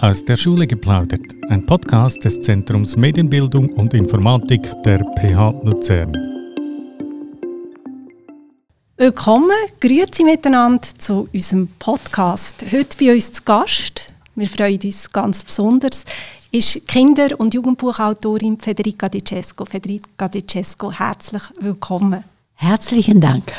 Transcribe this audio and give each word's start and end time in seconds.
Aus 0.00 0.24
der 0.24 0.36
Schule 0.36 0.66
geplaudert, 0.66 1.32
ein 1.48 1.64
Podcast 1.64 2.24
des 2.24 2.42
Zentrums 2.42 2.96
Medienbildung 2.96 3.70
und 3.70 3.94
Informatik 3.94 4.62
der 4.82 4.98
PH 4.98 5.54
Luzern. 5.62 6.12
Willkommen, 8.96 9.56
grüezi 9.80 10.24
miteinander 10.24 10.86
zu 10.98 11.28
unserem 11.32 11.68
Podcast. 11.78 12.64
Heute 12.72 12.96
bei 12.98 13.14
uns 13.14 13.32
zu 13.32 13.42
Gast, 13.44 14.12
wir 14.34 14.48
freuen 14.48 14.80
uns 14.82 15.10
ganz 15.12 15.42
besonders, 15.44 16.04
ist 16.50 16.86
Kinder- 16.88 17.38
und 17.38 17.54
Jugendbuchautorin 17.54 18.58
Federica 18.58 19.08
Di 19.08 19.22
Cesco. 19.22 19.64
Federica 19.64 20.28
Di 20.28 20.44
Cesco, 20.44 20.90
herzlich 20.90 21.42
willkommen. 21.60 22.24
Herzlichen 22.54 23.20
Dank. 23.20 23.52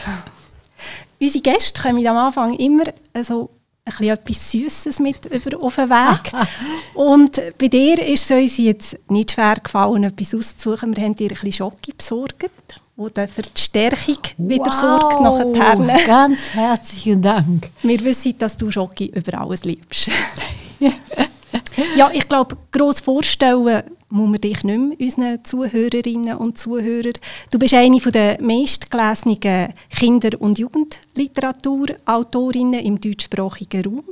Unsere 1.19 1.41
Gäste 1.41 1.81
kommen 1.81 2.05
am 2.05 2.17
Anfang 2.17 2.53
immer 2.55 2.83
so 3.23 3.49
bisschen 3.85 4.09
etwas 4.09 4.51
Süßes 4.51 4.99
mit 4.99 5.25
über 5.27 5.63
auf 5.63 5.75
den 5.75 5.89
Weg. 5.89 6.31
und 6.93 7.41
bei 7.57 7.67
dir 7.67 8.05
ist 8.05 8.29
es 8.29 8.37
uns 8.37 8.57
jetzt 8.57 8.97
nicht 9.09 9.31
schwer 9.31 9.55
gefallen, 9.63 10.03
etwas 10.03 10.33
auszusuchen. 10.33 10.95
Wir 10.95 11.03
haben 11.03 11.15
dir 11.15 11.29
ein 11.29 11.35
bisschen 11.35 11.51
Schocke 11.51 11.93
besorgt, 11.95 12.49
wo 12.95 13.07
für 13.07 13.41
die 13.41 13.61
Stärkung 13.61 14.17
wow, 14.37 14.49
wieder 14.49 14.71
sorgt 14.71 15.21
nachher. 15.21 16.05
Ganz 16.05 16.53
herzlichen 16.53 17.21
Dank. 17.21 17.69
Wir 17.83 17.99
wissen, 18.01 18.37
dass 18.37 18.57
du 18.57 18.71
Schocke 18.71 19.05
über 19.05 19.39
alles 19.39 19.63
liebst. 19.63 20.09
ja, 21.95 22.09
ich 22.13 22.27
glaube, 22.27 22.57
gross 22.71 22.99
vorstellen 22.99 23.83
muss 24.15 24.29
man 24.29 24.41
dich 24.41 24.63
nicht 24.63 24.79
mehr, 24.79 24.97
unseren 24.99 25.43
Zuhörerinnen 25.43 26.37
und 26.37 26.57
Zuhörern. 26.57 27.13
Du 27.51 27.59
bist 27.59 27.73
eine 27.73 27.99
der 27.99 28.41
meistgelesenen 28.41 29.73
Kinder- 29.89 30.41
und 30.41 30.57
Jugendliteraturautorinnen 30.57 32.79
im 32.79 33.01
deutschsprachigen 33.01 33.83
Raum. 33.83 34.05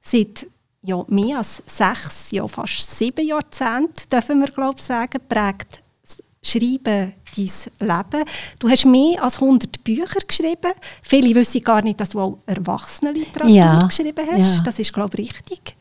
Seit 0.00 0.46
ja, 0.82 1.04
mehr 1.08 1.36
als 1.38 1.62
sechs, 1.66 2.30
ja 2.30 2.48
fast 2.48 2.98
sieben 2.98 3.26
Jahrzehnten, 3.26 4.08
dürfen 4.10 4.40
wir 4.40 4.48
glaube 4.48 4.80
sagen, 4.80 5.20
prägt 5.28 5.82
Schreiben 6.42 7.12
dein 7.36 7.50
Leben. 7.80 8.24
Du 8.58 8.70
hast 8.70 8.86
mehr 8.86 9.22
als 9.22 9.42
100 9.42 9.84
Bücher 9.84 10.20
geschrieben. 10.26 10.72
Viele 11.02 11.34
wissen 11.34 11.62
gar 11.62 11.82
nicht, 11.82 12.00
dass 12.00 12.08
du 12.08 12.20
auch 12.20 12.38
Erwachsenenliteratur 12.46 13.54
ja, 13.54 13.86
geschrieben 13.86 14.26
hast. 14.26 14.38
Ja. 14.38 14.62
Das 14.62 14.78
ist, 14.78 14.94
glaube 14.94 15.20
ich, 15.20 15.34
richtig. 15.34 15.76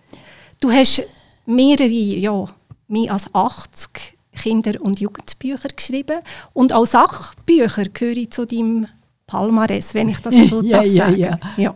Du 0.59 0.69
hast 0.69 1.03
mehrere, 1.45 1.87
ja, 1.87 2.45
mehr 2.89 3.13
als 3.13 3.33
80 3.33 4.17
Kinder- 4.39 4.81
und 4.81 4.99
Jugendbücher 4.99 5.69
geschrieben. 5.69 6.19
Und 6.53 6.73
auch 6.73 6.85
Sachbücher 6.85 7.85
gehören 7.85 8.31
zu 8.31 8.45
deinem 8.45 8.87
Palmares, 9.27 9.93
wenn 9.93 10.09
ich 10.09 10.19
das 10.19 10.33
so 10.49 10.61
ja, 10.63 10.77
darf 10.77 10.87
ja, 10.87 11.05
sagen 11.05 11.17
ja. 11.17 11.39
ja. 11.57 11.75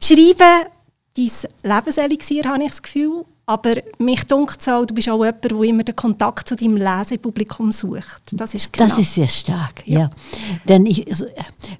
Schreiben, 0.00 0.68
dein 1.16 1.30
Lebenselixier, 1.62 2.44
habe 2.44 2.62
ich 2.62 2.70
das 2.70 2.82
Gefühl. 2.82 3.24
Aber 3.46 3.72
mich 3.96 4.24
dunkt 4.24 4.68
auch, 4.68 4.84
du 4.84 4.92
bist 4.92 5.08
auch 5.08 5.24
jemand, 5.24 5.42
der 5.42 5.52
immer 5.52 5.82
den 5.82 5.96
Kontakt 5.96 6.46
zu 6.46 6.54
deinem 6.54 6.76
Lesepublikum 6.76 7.72
sucht. 7.72 8.20
Das 8.32 8.52
ist, 8.52 8.70
genau. 8.70 8.86
das 8.86 8.98
ist 8.98 9.14
sehr 9.14 9.26
stark, 9.26 9.82
ja. 9.86 10.00
ja. 10.00 10.10
Denn 10.68 10.84
ich, 10.84 11.06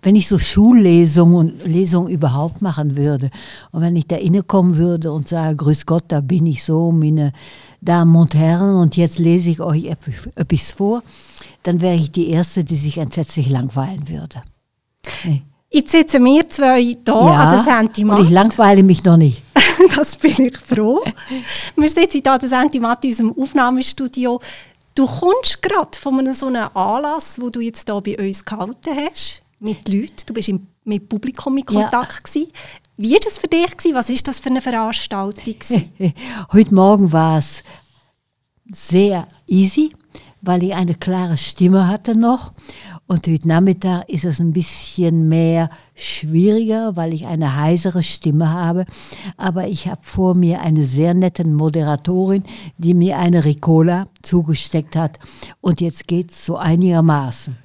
wenn 0.01 0.17
ich 0.17 0.27
so 0.27 0.39
Schullesungen 0.39 1.37
und 1.37 1.67
Lesungen 1.67 2.11
überhaupt 2.11 2.63
machen 2.63 2.97
würde 2.97 3.31
und 3.71 3.83
wenn 3.83 3.97
ich 3.97 4.07
da 4.07 4.17
innekommen 4.17 4.79
würde 4.79 5.13
und 5.13 5.29
sage, 5.29 5.57
Grüß 5.57 5.85
Gott, 5.85 6.05
da 6.09 6.23
bin 6.23 6.47
ich 6.47 6.65
so, 6.65 6.91
meine 6.91 7.35
Damen 7.81 8.17
und 8.17 8.35
Herren, 8.35 8.75
und 8.77 8.97
jetzt 8.97 9.19
lese 9.19 9.51
ich 9.51 9.61
euch 9.61 9.85
etwas 9.85 10.73
vor, 10.73 11.03
dann 11.63 11.81
wäre 11.81 11.95
ich 11.95 12.11
die 12.11 12.31
Erste, 12.31 12.65
die 12.65 12.77
sich 12.77 12.99
entsetzlich 12.99 13.49
langweilen 13.49 14.09
würde. 14.09 14.43
Nee. 15.25 15.43
Jetzt 15.71 15.93
sitzen 15.93 16.25
wir 16.25 16.49
zwei 16.49 16.83
hier 16.83 16.97
ja, 17.07 17.13
an 17.13 17.55
der 17.55 17.65
Sentimat. 17.65 18.19
Und 18.19 18.25
ich 18.25 18.31
langweile 18.31 18.83
mich 18.83 19.05
noch 19.05 19.19
nicht. 19.19 19.43
das 19.97 20.17
bin 20.17 20.47
ich 20.47 20.57
froh. 20.57 21.05
wir 21.77 21.89
sitzen 21.89 22.21
hier 22.23 22.33
an 22.33 22.41
der 22.41 22.49
Sentimat 22.49 23.05
in 23.05 23.11
unserem 23.11 23.35
Aufnahmestudio. 23.39 24.41
Du 24.95 25.07
kommst 25.07 25.63
gerade 25.63 25.97
von 25.99 26.19
einem 26.19 26.35
so 26.35 26.47
einem 26.47 26.69
Anlass, 26.75 27.39
wo 27.41 27.51
du 27.51 27.61
jetzt 27.61 27.89
hier 27.89 28.01
bei 28.01 28.19
uns 28.19 28.45
gehalten 28.45 28.97
hast, 28.97 29.43
mit 29.61 29.89
Leuten. 29.89 30.15
Du 30.27 30.33
bist 30.33 30.49
im, 30.49 30.67
mit 30.89 31.09
Publikum 31.09 31.57
in 31.59 31.67
Kontakt. 31.67 32.35
Ja. 32.35 32.43
Wie 32.97 33.13
war 33.13 33.21
das 33.25 33.39
für 33.39 33.47
dich? 33.47 33.95
Was 33.95 34.09
war 34.09 34.17
das 34.25 34.41
für 34.41 34.51
eine 34.51 34.61
Veranstaltung? 34.61 35.45
Heute 36.53 36.75
Morgen 36.75 37.13
war 37.13 37.39
es 37.39 37.63
sehr 38.73 39.29
easy, 39.47 39.93
weil 40.43 40.65
ich 40.65 40.75
eine 40.75 40.95
klare 40.95 41.39
Stimme 41.39 41.87
hatte 41.87 42.17
noch 42.17 42.53
und 43.09 43.27
heute 43.27 43.49
Nachmittag 43.49 44.07
ist 44.11 44.27
es 44.27 44.39
ein 44.39 44.53
bisschen 44.53 45.29
mehr 45.29 45.71
schwieriger, 45.95 46.95
weil 46.95 47.15
ich 47.15 47.27
eine 47.27 47.57
heisere 47.57 48.03
Stimme 48.03 48.53
habe. 48.53 48.85
Aber 49.39 49.67
ich 49.67 49.89
habe 49.89 50.03
vor 50.03 50.35
mir 50.35 50.61
eine 50.61 50.85
sehr 50.85 51.15
nette 51.15 51.47
Moderatorin, 51.47 52.45
die 52.77 52.93
mir 52.93 53.17
eine 53.17 53.47
Ricola 53.47 54.09
zugesteckt 54.21 54.95
hat. 54.95 55.19
Und 55.63 55.81
jetzt 55.81 56.07
geht 56.07 56.33
es 56.33 56.45
so 56.45 56.59
einigermaßen. 56.59 57.57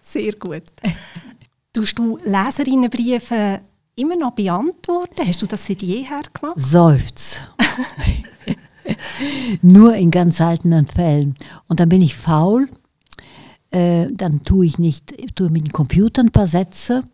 Sehr 0.00 0.32
gut. 0.32 0.62
Tust 1.76 1.98
du 1.98 2.18
Leserinnenbriefe 2.24 3.60
immer 3.96 4.16
noch 4.16 4.30
beantworten? 4.30 5.26
Hast 5.26 5.42
du 5.42 5.46
das 5.46 5.66
seit 5.66 5.82
jeher 5.82 6.22
gemacht? 6.32 6.54
Seufz. 6.56 7.42
Nur 9.60 9.94
in 9.94 10.10
ganz 10.10 10.38
seltenen 10.38 10.86
Fällen. 10.86 11.34
Und 11.68 11.78
dann 11.78 11.90
bin 11.90 12.00
ich 12.00 12.16
faul 12.16 12.66
äh, 13.70 14.06
dann 14.10 14.42
tue 14.42 14.64
ich 14.64 14.78
nicht, 14.78 15.34
tue 15.34 15.50
mit 15.50 15.64
dem 15.64 15.72
Computer 15.72 16.22
ein 16.22 16.30
paar 16.30 16.46
Sätze 16.46 17.04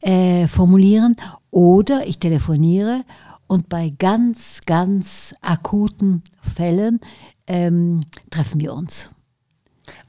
äh, 0.00 0.48
formulieren 0.48 1.14
oder 1.52 2.04
ich 2.04 2.18
telefoniere 2.18 3.04
und 3.46 3.68
bei 3.68 3.94
ganz, 3.96 4.58
ganz 4.66 5.36
akuten 5.40 6.24
Fällen 6.40 6.98
ähm, 7.46 8.00
treffen 8.30 8.60
wir 8.60 8.74
uns. 8.74 9.10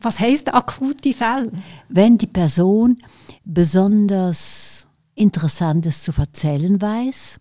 Was 0.02 0.20
heißt 0.20 0.54
akute 0.54 1.14
Fälle? 1.14 1.52
Wenn 1.88 2.18
die 2.18 2.28
Person 2.28 3.02
besonders 3.46 4.88
Interessantes 5.16 6.04
zu 6.04 6.12
erzählen 6.18 6.82
weiß 6.82 7.40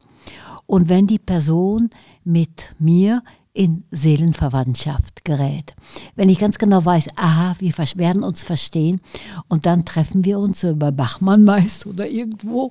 und 0.66 0.88
wenn 0.88 1.06
die 1.06 1.19
Person 1.19 1.91
mit 2.25 2.75
mir 2.78 3.22
in 3.58 3.82
Seelenverwandtschaft 3.91 5.24
gerät. 5.24 5.74
Wenn 6.14 6.28
ich 6.28 6.38
ganz 6.38 6.58
genau 6.58 6.84
weiß, 6.84 7.08
aha, 7.16 7.56
wir 7.58 7.76
werden 7.96 8.22
uns 8.22 8.44
verstehen 8.44 9.00
und 9.48 9.66
dann 9.66 9.84
treffen 9.84 10.24
wir 10.24 10.38
uns 10.38 10.62
über 10.62 10.92
Bachmann 10.92 11.42
meist 11.42 11.84
oder 11.84 12.06
irgendwo 12.06 12.70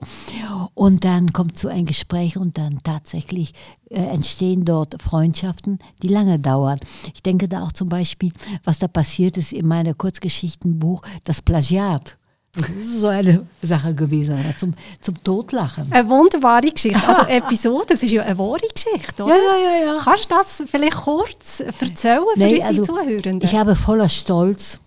und 0.76 1.04
dann 1.04 1.34
kommt 1.34 1.58
so 1.58 1.68
ein 1.68 1.86
Gespräch 1.86 2.38
und 2.38 2.58
dann 2.58 2.80
tatsächlich 2.84 3.54
äh, 3.90 4.00
entstehen 4.00 4.64
dort 4.64 5.02
Freundschaften, 5.02 5.80
die 6.04 6.08
lange 6.08 6.40
dauern. 6.40 6.80
Ich 7.14 7.22
denke 7.22 7.50
da 7.50 7.64
auch 7.64 7.74
zum 7.74 7.90
Beispiel, 7.90 8.32
was 8.64 8.80
da 8.80 8.88
passiert 8.88 9.36
ist 9.36 9.52
in 9.52 9.68
meinem 9.68 9.98
Kurzgeschichtenbuch, 9.98 11.02
das 11.26 11.42
Plagiat. 11.42 12.18
Das 12.58 12.70
ist 12.70 13.02
so 13.02 13.08
eine 13.08 13.46
Sache 13.62 13.94
gewesen, 13.94 14.38
zum, 14.58 14.74
zum 15.00 15.24
Totlachen. 15.24 15.88
Eine 15.92 16.10
wunderbare 16.10 16.72
Geschichte. 16.72 16.98
Also 17.08 17.24
Episode, 17.24 17.86
das 17.90 18.04
ist 18.04 18.12
ja 18.12 18.24
eine 18.24 18.38
wahre 18.38 18.68
Geschichte, 18.74 19.24
oder? 19.24 19.36
Ja, 19.36 19.42
ja, 19.42 19.80
ja. 19.80 19.96
ja. 19.96 20.02
Kannst 20.04 20.32
du 20.32 20.36
das 20.36 20.64
vielleicht 20.66 20.98
kurz 20.98 21.60
erzählen 21.60 22.24
für 22.34 22.40
nee, 22.40 22.56
unsere 22.56 22.68
also, 22.68 22.84
Zuhörenden? 22.84 23.42
Ich 23.42 23.56
habe 23.56 23.76
voller 23.76 24.10
Stolz 24.10 24.80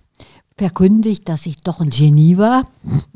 verkündigt, 0.59 1.29
dass 1.29 1.47
ich 1.47 1.63
doch 1.63 1.81
ein 1.81 1.91
Genie 1.91 2.37
war. 2.37 2.67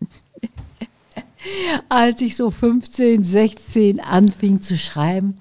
Als 1.91 2.23
ich 2.23 2.37
so 2.37 2.51
15, 2.51 3.23
16 3.23 4.01
anfing 4.01 4.63
zu 4.63 4.79
schreiben 4.79 5.37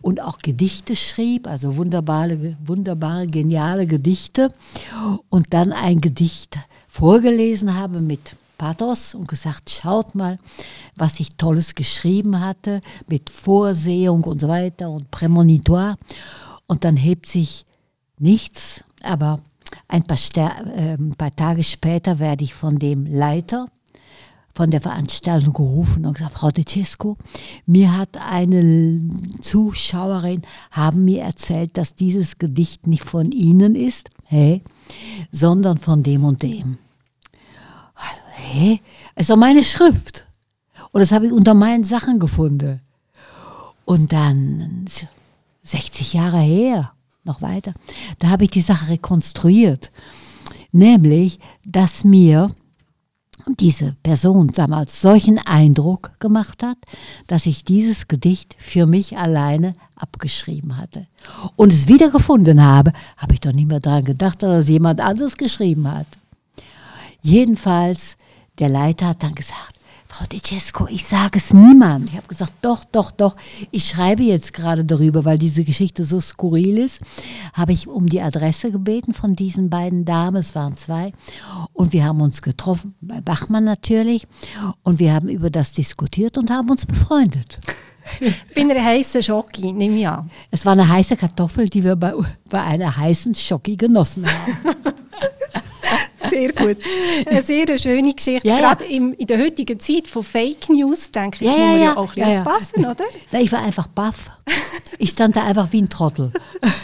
und 0.00 0.20
auch 0.20 0.38
Gedichte 0.38 0.94
schrieb, 0.94 1.48
also 1.48 1.76
wunderbare, 1.76 2.56
wunderbare, 2.64 3.26
geniale 3.26 3.86
Gedichte 3.86 4.52
und 5.28 5.52
dann 5.52 5.72
ein 5.72 6.00
Gedicht 6.00 6.58
vorgelesen 6.88 7.74
habe 7.74 8.00
mit 8.00 8.36
Pathos 8.58 9.14
und 9.14 9.28
gesagt, 9.28 9.70
schaut 9.70 10.14
mal, 10.14 10.38
was 10.96 11.20
ich 11.20 11.36
Tolles 11.36 11.74
geschrieben 11.74 12.40
hatte 12.40 12.82
mit 13.06 13.30
Vorsehung 13.30 14.24
und 14.24 14.40
so 14.40 14.48
weiter 14.48 14.90
und 14.90 15.10
Prämonitoire. 15.10 15.96
Und 16.66 16.84
dann 16.84 16.96
hebt 16.96 17.26
sich 17.26 17.64
nichts, 18.18 18.84
aber 19.02 19.40
ein 19.86 20.02
paar, 20.04 20.18
äh, 20.36 20.94
ein 20.94 21.14
paar 21.16 21.34
Tage 21.34 21.62
später 21.62 22.18
werde 22.18 22.44
ich 22.44 22.52
von 22.52 22.78
dem 22.78 23.06
Leiter 23.06 23.68
von 24.54 24.72
der 24.72 24.80
Veranstaltung 24.80 25.52
gerufen 25.52 26.04
und 26.04 26.14
gesagt, 26.14 26.32
Frau 26.32 26.50
De 26.50 26.64
Cesco, 26.68 27.16
mir 27.64 27.96
hat 27.96 28.16
eine 28.16 29.08
Zuschauerin, 29.40 30.42
haben 30.72 31.04
mir 31.04 31.22
erzählt, 31.22 31.76
dass 31.76 31.94
dieses 31.94 32.38
Gedicht 32.38 32.88
nicht 32.88 33.04
von 33.04 33.30
Ihnen 33.30 33.76
ist, 33.76 34.10
hey, 34.24 34.64
sondern 35.30 35.78
von 35.78 36.02
dem 36.02 36.24
und 36.24 36.42
dem 36.42 36.78
hä? 38.48 38.80
Ist 39.16 39.30
doch 39.30 39.36
meine 39.36 39.64
Schrift. 39.64 40.24
Und 40.92 41.00
das 41.00 41.12
habe 41.12 41.26
ich 41.26 41.32
unter 41.32 41.54
meinen 41.54 41.84
Sachen 41.84 42.18
gefunden. 42.18 42.80
Und 43.84 44.12
dann, 44.12 44.86
60 45.62 46.14
Jahre 46.14 46.40
her, 46.40 46.92
noch 47.24 47.42
weiter, 47.42 47.74
da 48.18 48.28
habe 48.28 48.44
ich 48.44 48.50
die 48.50 48.60
Sache 48.60 48.88
rekonstruiert. 48.88 49.90
Nämlich, 50.72 51.38
dass 51.64 52.04
mir 52.04 52.50
diese 53.56 53.96
Person 54.02 54.48
damals 54.48 55.00
solchen 55.00 55.38
Eindruck 55.38 56.12
gemacht 56.18 56.62
hat, 56.62 56.76
dass 57.26 57.46
ich 57.46 57.64
dieses 57.64 58.08
Gedicht 58.08 58.56
für 58.58 58.86
mich 58.86 59.16
alleine 59.16 59.74
abgeschrieben 59.96 60.76
hatte. 60.76 61.06
Und 61.56 61.72
es 61.72 61.88
wiedergefunden 61.88 62.62
habe, 62.62 62.92
habe 63.16 63.34
ich 63.34 63.40
doch 63.40 63.52
nicht 63.52 63.68
mehr 63.68 63.80
daran 63.80 64.04
gedacht, 64.04 64.42
dass 64.42 64.64
es 64.64 64.68
jemand 64.68 65.00
anderes 65.00 65.36
geschrieben 65.36 65.90
hat. 65.90 66.06
Jedenfalls, 67.22 68.16
der 68.58 68.68
Leiter 68.68 69.08
hat 69.08 69.22
dann 69.22 69.34
gesagt, 69.34 69.78
Frau 70.08 70.24
De 70.24 70.40
Cesco, 70.40 70.88
ich 70.88 71.06
sage 71.06 71.38
es 71.38 71.52
niemand. 71.52 72.08
Ich 72.08 72.16
habe 72.16 72.26
gesagt, 72.26 72.52
doch, 72.62 72.84
doch, 72.84 73.10
doch. 73.10 73.36
Ich 73.70 73.88
schreibe 73.88 74.22
jetzt 74.22 74.54
gerade 74.54 74.84
darüber, 74.84 75.26
weil 75.26 75.38
diese 75.38 75.64
Geschichte 75.64 76.02
so 76.02 76.18
skurril 76.18 76.78
ist. 76.78 77.00
Habe 77.52 77.72
ich 77.72 77.88
um 77.88 78.08
die 78.08 78.22
Adresse 78.22 78.72
gebeten 78.72 79.12
von 79.12 79.36
diesen 79.36 79.68
beiden 79.68 80.06
Damen. 80.06 80.38
Es 80.38 80.54
waren 80.54 80.78
zwei. 80.78 81.12
Und 81.74 81.92
wir 81.92 82.04
haben 82.04 82.22
uns 82.22 82.40
getroffen, 82.40 82.94
bei 83.02 83.20
Bachmann 83.20 83.64
natürlich. 83.64 84.26
Und 84.82 84.98
wir 84.98 85.12
haben 85.12 85.28
über 85.28 85.50
das 85.50 85.74
diskutiert 85.74 86.38
und 86.38 86.50
haben 86.50 86.70
uns 86.70 86.86
befreundet. 86.86 87.60
Bei 88.54 88.62
einer 88.62 88.82
heißen 88.82 89.22
Schocke, 89.22 89.60
nehme 89.70 89.98
ich 89.98 90.08
an. 90.08 90.30
Es 90.50 90.64
war 90.64 90.72
eine 90.72 90.88
heiße 90.88 91.14
Kartoffel, 91.18 91.68
die 91.68 91.84
wir 91.84 91.94
bei, 91.94 92.14
bei 92.48 92.62
einer 92.62 92.96
heißen 92.96 93.34
Schocke 93.34 93.76
genossen 93.76 94.24
haben. 94.24 94.94
Sehr 96.38 96.52
gut. 96.52 96.76
Eine 97.26 97.42
sehr 97.42 97.78
schöne 97.78 98.14
Geschichte. 98.14 98.46
Ja, 98.46 98.54
ja. 98.54 98.60
Gerade 98.60 98.84
im, 98.84 99.12
in 99.14 99.26
der 99.26 99.38
heutigen 99.38 99.80
Zeit 99.80 100.06
von 100.06 100.22
Fake 100.22 100.68
News, 100.68 101.10
denke 101.10 101.44
ich, 101.44 101.50
Ja, 101.50 101.56
muss 101.56 101.60
man 101.60 101.80
ja 101.80 101.96
auch 101.96 102.08
ein 102.08 102.14
bisschen 102.14 102.38
aufpassen, 102.38 102.86
oder? 102.86 103.04
Na, 103.32 103.40
ich 103.40 103.50
war 103.52 103.62
einfach 103.62 103.86
baff. 103.88 104.30
Ich 104.98 105.10
stand 105.10 105.36
da 105.36 105.44
einfach 105.44 105.72
wie 105.72 105.82
ein 105.82 105.90
Trottel. 105.90 106.32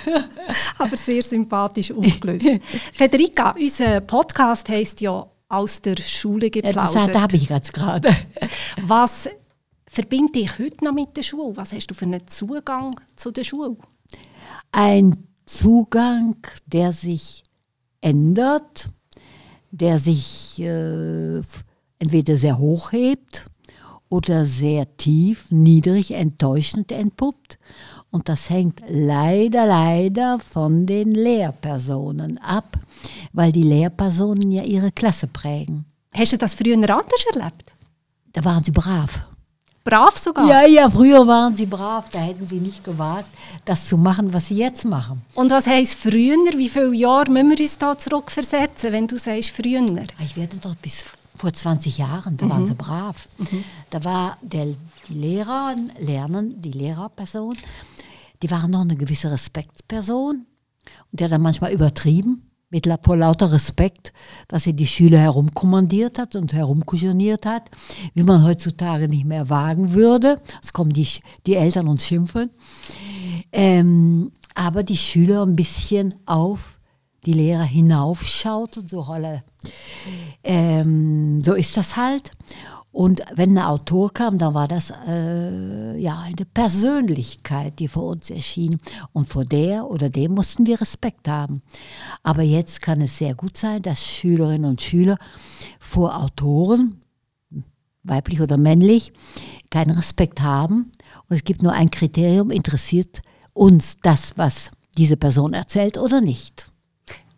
Aber 0.79 0.97
sehr 0.97 1.23
sympathisch 1.23 1.93
aufgelöst. 1.93 2.47
Federica, 2.93 3.55
unser 3.59 4.01
Podcast 4.01 4.69
heisst 4.69 5.01
ja 5.01 5.27
«Aus 5.49 5.81
der 5.83 5.97
Schule 6.01 6.51
Ja, 6.53 6.63
das 6.63 6.91
geplaudert». 6.93 7.15
da 7.15 7.21
habe 7.21 7.37
ich 7.37 7.49
jetzt 7.49 7.73
gerade. 7.73 8.15
Was 8.83 9.29
verbindet 9.87 10.35
dich 10.35 10.59
heute 10.59 10.85
noch 10.85 10.93
mit 10.93 11.17
der 11.17 11.23
Schule? 11.23 11.57
Was 11.57 11.73
hast 11.73 11.87
du 11.87 11.95
für 11.95 12.07
einen 12.07 12.27
Zugang 12.27 13.01
zu 13.15 13.31
der 13.31 13.45
Schule? 13.45 13.77
Ein 14.73 15.29
Zugang, 15.47 16.37
der 16.67 16.93
sich 16.93 17.45
ändert, 18.01 18.91
der 19.75 19.99
sich 19.99 20.59
äh, 20.61 21.41
entweder 21.99 22.37
sehr 22.37 22.59
hoch 22.59 22.93
hebt 22.93 23.47
oder 24.09 24.45
sehr 24.45 24.97
tief, 24.97 25.47
niedrig, 25.51 26.13
enttäuschend 26.13 26.93
entpuppt. 26.93 27.59
Und 28.11 28.29
das 28.29 28.49
hängt 28.49 28.83
leider, 28.87 29.67
leider 29.67 30.39
von 30.39 30.87
den 30.87 31.11
Lehrpersonen 31.13 32.39
ab, 32.39 32.79
weil 33.33 33.51
die 33.51 33.65
Lehrpersonen 33.65 34.53
ja 34.53 34.63
ihre 34.63 34.93
Klasse 34.93 35.27
prägen. 35.27 35.85
Hast 36.13 36.33
du 36.33 36.39
das 36.39 36.55
früher 36.55 36.77
anders 36.77 37.27
erlebt? 37.35 37.73
Da 38.33 38.45
waren 38.45 38.63
sie 38.63 38.71
brav. 38.71 39.27
Brav 39.85 40.17
sogar? 40.17 40.49
Ja, 40.49 40.67
ja, 40.67 40.89
früher 40.89 41.27
waren 41.27 41.55
sie 41.55 41.67
brav, 41.67 42.09
da 42.11 42.19
hätten 42.19 42.47
sie 42.47 42.57
nicht 42.57 42.83
gewagt, 42.83 43.29
das 43.67 43.87
zu 43.87 43.99
machen, 43.99 44.33
was 44.33 44.47
sie 44.47 44.57
jetzt 44.57 44.87
machen. 44.87 45.21
Und 45.35 45.51
was 45.51 45.67
heisst 45.67 45.97
früher? 45.97 46.37
Wie 46.57 46.71
viele 46.71 46.95
Jahre 46.95 47.31
müssen 47.31 47.51
wir 47.51 47.61
uns 47.61 47.77
da 47.77 47.97
zurückversetzen, 47.97 48.93
wenn 48.93 49.07
du 49.07 49.19
sagst 49.19 49.51
früher? 49.51 49.85
Ich 50.21 50.37
werde 50.37 50.57
dort 50.57 50.81
bis 50.81 51.05
vor 51.37 51.53
20 51.53 51.99
Jahren, 51.99 52.39
da 52.39 52.49
waren 52.49 52.65
sie 52.65 52.75
brav. 52.75 53.29
Da 53.91 54.03
war 54.05 54.39
der, 54.41 54.69
die 55.09 55.15
Lehrer, 55.15 55.75
Lernen, 55.99 56.63
die 56.63 56.73
Lehrerperson, 56.73 57.55
die 58.43 58.51
waren 58.51 58.71
noch 58.71 58.83
eine 58.83 58.97
gewisse 58.97 59.31
Respektsperson 59.31 60.47
und 61.13 61.21
der 61.21 61.27
hat 61.27 61.33
dann 61.33 61.43
manchmal 61.43 61.73
übertrieben, 61.73 62.44
mit 62.75 62.89
vor 63.05 63.17
lauter 63.17 63.53
Respekt, 63.53 64.13
dass 64.49 64.65
sie 64.65 64.75
die 64.75 64.89
Schüler 64.89 65.21
herumkommandiert 65.21 66.19
hat 66.19 66.35
und 66.35 66.53
herumkuschoniert 66.53 67.47
hat, 67.47 67.71
wie 68.15 68.25
man 68.25 68.43
heutzutage 68.43 69.09
nicht 69.09 69.27
mehr 69.27 69.49
wagen 69.49 69.93
würde. 69.93 70.41
Es 70.61 70.73
kommen 70.73 70.93
die, 70.93 71.07
die 71.47 71.55
Eltern 71.55 71.87
und 71.87 72.03
schimpfen. 72.03 72.51
Ähm, 73.53 74.33
aber 74.57 74.83
die 74.83 74.97
Schüler 74.97 75.47
ein 75.47 75.55
bisschen 75.55 76.17
auf 76.27 76.81
die 77.27 77.33
Lehrer 77.33 77.63
hinaufschaut 77.63 78.77
und 78.77 78.91
so 78.91 79.07
holle. 79.07 79.45
Ähm, 80.43 81.45
so 81.45 81.55
ist 81.55 81.77
das 81.77 81.97
halt. 81.97 82.33
Und 82.95 83.23
wenn 83.35 83.59
ein 83.59 83.65
Autor 83.65 84.13
kam, 84.13 84.39
dann 84.39 84.55
war 84.55 84.69
das 84.69 84.93
äh, 85.09 85.99
ja 85.99 86.21
eine 86.21 86.45
Persönlichkeit, 86.55 87.81
die 87.81 87.89
vor 87.89 88.05
uns 88.05 88.31
erschien. 88.31 88.79
Und 89.13 89.27
vor 89.27 89.45
der 89.45 89.91
oder 89.91 90.11
dem 90.11 90.33
mussten 90.33 90.65
wir 90.65 90.81
Respekt 90.81 91.27
haben. 91.27 91.61
Aber 92.23 92.43
jetzt 92.43 92.83
kann 92.83 93.01
es 93.01 93.19
sehr 93.19 93.35
gut 93.35 93.57
sein, 93.57 93.83
dass 93.83 94.01
Schülerinnen 94.01 94.71
und 94.71 94.81
Schüler 94.81 95.19
vor 95.81 96.23
Autoren, 96.23 97.01
weiblich 98.05 98.41
oder 98.41 98.57
männlich, 98.59 99.13
keinen 99.71 99.97
Respekt 99.97 100.41
haben. 100.41 100.93
Und 101.29 101.35
es 101.35 101.43
gibt 101.43 101.65
nur 101.65 101.73
ein 101.73 101.91
Kriterium, 101.91 102.53
interessiert 102.53 103.23
uns 103.55 103.97
das, 104.05 104.39
was 104.39 104.71
diese 104.97 105.17
Person 105.17 105.53
erzählt 105.53 105.99
oder 105.99 106.21
nicht. 106.21 106.71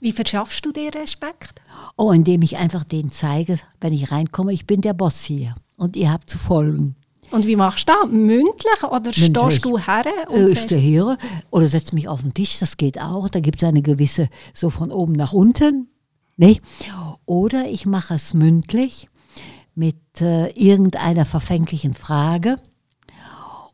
Wie 0.06 0.12
verschaffst 0.12 0.64
du 0.64 0.70
dir 0.70 0.94
Respekt? 0.94 1.60
Oh, 1.96 2.12
indem 2.12 2.40
ich 2.42 2.58
einfach 2.58 2.84
denen 2.84 3.10
zeige, 3.10 3.58
wenn 3.80 3.92
ich 3.92 4.12
reinkomme, 4.12 4.52
ich 4.52 4.64
bin 4.64 4.80
der 4.80 4.94
Boss 4.94 5.22
hier 5.24 5.56
und 5.74 5.96
ihr 5.96 6.12
habt 6.12 6.30
zu 6.30 6.38
folgen. 6.38 6.94
Und 7.32 7.44
wie 7.44 7.56
machst 7.56 7.88
du 7.88 7.92
das? 7.92 8.08
Mündlich 8.12 8.84
oder 8.84 9.00
Mündlich. 9.00 9.16
stehst 9.16 9.64
du 9.64 9.78
her 9.78 10.04
und 10.28 10.36
Äh, 10.36 10.52
Ich 10.52 10.60
stehe 10.60 10.80
hier 10.80 11.18
oder 11.50 11.66
setze 11.66 11.92
mich 11.96 12.06
auf 12.06 12.22
den 12.22 12.32
Tisch, 12.32 12.60
das 12.60 12.76
geht 12.76 13.00
auch. 13.00 13.28
Da 13.28 13.40
gibt 13.40 13.60
es 13.60 13.68
eine 13.68 13.82
gewisse, 13.82 14.28
so 14.54 14.70
von 14.70 14.92
oben 14.92 15.14
nach 15.14 15.32
unten. 15.32 15.88
Ne? 16.36 16.56
Oder 17.24 17.68
ich 17.68 17.84
mache 17.84 18.14
es 18.14 18.32
mündlich 18.32 19.08
mit 19.74 20.20
äh, 20.20 20.50
irgendeiner 20.50 21.24
verfänglichen 21.26 21.94
Frage 21.94 22.58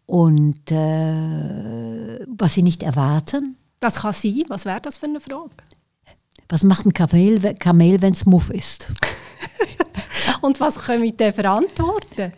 und 0.06 0.70
äh, 0.70 2.24
was 2.26 2.54
sie 2.54 2.62
nicht 2.62 2.82
erwarten. 2.82 3.58
das 3.80 3.96
kann 3.96 4.14
sein. 4.14 4.44
Was 4.48 4.64
wäre 4.64 4.80
das 4.80 4.96
für 4.96 5.04
eine 5.04 5.20
Frage? 5.20 5.50
Was 6.52 6.64
macht 6.64 6.84
ein 6.84 6.92
Kamel, 6.92 7.54
Kamel 7.54 8.02
wenn 8.02 8.12
es 8.12 8.26
Muff 8.26 8.50
ist? 8.50 8.92
Und 10.42 10.60
was 10.60 10.78
können 10.78 11.16
denn 11.16 11.32
verantworten? 11.32 12.30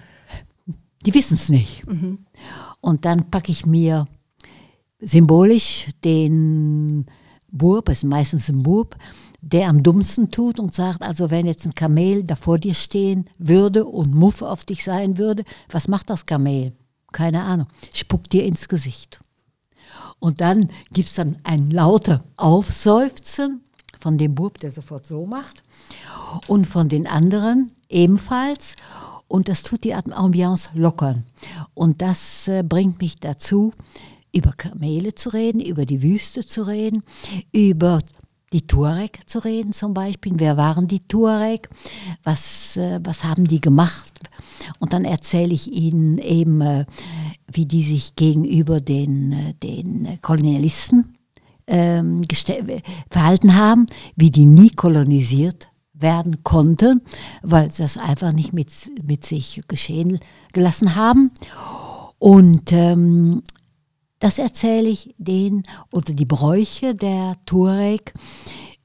Die 1.04 1.12
wissen 1.12 1.34
es 1.34 1.48
nicht. 1.48 1.82
Und 2.80 3.04
dann 3.04 3.28
packe 3.32 3.50
ich 3.50 3.66
mir 3.66 4.06
symbolisch 5.00 5.88
den 6.04 7.06
Bub, 7.50 7.88
es 7.88 7.98
ist 7.98 8.04
meistens 8.04 8.48
ein 8.48 8.62
Bub, 8.62 8.94
der 9.40 9.68
am 9.68 9.82
dummsten 9.82 10.30
tut 10.30 10.60
und 10.60 10.72
sagt, 10.72 11.02
also 11.02 11.32
wenn 11.32 11.46
jetzt 11.46 11.66
ein 11.66 11.74
Kamel 11.74 12.22
da 12.22 12.36
vor 12.36 12.60
dir 12.60 12.74
stehen 12.74 13.28
würde 13.38 13.84
und 13.84 14.14
Muff 14.14 14.42
auf 14.42 14.62
dich 14.62 14.84
sein 14.84 15.18
würde, 15.18 15.42
was 15.72 15.88
macht 15.88 16.08
das 16.08 16.24
Kamel? 16.24 16.72
Keine 17.10 17.42
Ahnung. 17.42 17.66
Spuckt 17.92 18.32
dir 18.32 18.44
ins 18.44 18.68
Gesicht. 18.68 19.24
Und 20.20 20.40
dann 20.40 20.70
gibt 20.92 21.08
es 21.08 21.14
dann 21.14 21.36
ein 21.42 21.72
lauter 21.72 22.22
Aufseufzen 22.36 23.63
von 24.04 24.18
dem 24.18 24.34
Bub, 24.34 24.60
der 24.60 24.70
sofort 24.70 25.06
so 25.06 25.24
macht, 25.24 25.62
und 26.46 26.66
von 26.66 26.90
den 26.90 27.06
anderen 27.06 27.72
ebenfalls. 27.88 28.76
Und 29.28 29.48
das 29.48 29.62
tut 29.62 29.82
die 29.82 29.94
Ambiance 29.94 30.68
lockern. 30.74 31.24
Und 31.72 32.02
das 32.02 32.46
äh, 32.46 32.62
bringt 32.62 33.00
mich 33.00 33.16
dazu, 33.16 33.72
über 34.30 34.52
Kamele 34.52 35.14
zu 35.14 35.30
reden, 35.30 35.58
über 35.58 35.86
die 35.86 36.02
Wüste 36.02 36.44
zu 36.46 36.64
reden, 36.64 37.02
über 37.50 38.00
die 38.52 38.66
Tuareg 38.66 39.20
zu 39.24 39.42
reden 39.42 39.72
zum 39.72 39.94
Beispiel. 39.94 40.34
Wer 40.36 40.58
waren 40.58 40.86
die 40.86 41.00
Tuareg? 41.08 41.70
Was, 42.24 42.76
äh, 42.76 43.00
was 43.02 43.24
haben 43.24 43.46
die 43.46 43.62
gemacht? 43.62 44.20
Und 44.80 44.92
dann 44.92 45.06
erzähle 45.06 45.54
ich 45.54 45.72
ihnen 45.72 46.18
eben, 46.18 46.60
äh, 46.60 46.84
wie 47.50 47.64
die 47.64 47.84
sich 47.84 48.16
gegenüber 48.16 48.82
den, 48.82 49.32
äh, 49.32 49.54
den 49.54 50.18
Kolonialisten 50.20 51.13
ähm, 51.66 52.22
verhalten 53.10 53.54
haben, 53.54 53.86
wie 54.16 54.30
die 54.30 54.46
nie 54.46 54.70
kolonisiert 54.70 55.68
werden 55.92 56.42
konnten, 56.42 57.02
weil 57.42 57.70
sie 57.70 57.82
das 57.82 57.96
einfach 57.96 58.32
nicht 58.32 58.52
mit, 58.52 58.68
mit 59.02 59.24
sich 59.24 59.62
geschehen 59.68 60.18
gelassen 60.52 60.94
haben. 60.94 61.30
Und 62.18 62.72
ähm, 62.72 63.42
das 64.18 64.38
erzähle 64.38 64.88
ich 64.88 65.14
denen 65.18 65.62
oder 65.92 66.14
die 66.14 66.24
Bräuche 66.24 66.94
der 66.94 67.36
Tuareg 67.46 68.14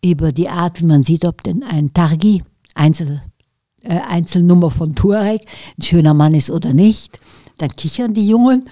über 0.03 0.31
die 0.31 0.50
Art, 0.50 0.81
wie 0.81 0.86
man 0.86 1.03
sieht, 1.03 1.25
ob 1.25 1.43
denn 1.43 1.63
ein 1.63 1.93
Targi, 1.93 2.43
Einzel, 2.75 3.21
äh, 3.81 4.00
Einzelnummer 4.00 4.71
von 4.71 4.95
Tuareg, 4.95 5.41
ein 5.77 5.81
schöner 5.81 6.13
Mann 6.13 6.33
ist 6.33 6.51
oder 6.51 6.74
nicht. 6.74 7.19
Dann 7.61 7.75
kichern 7.75 8.13
die 8.13 8.27
Jungen. 8.27 8.69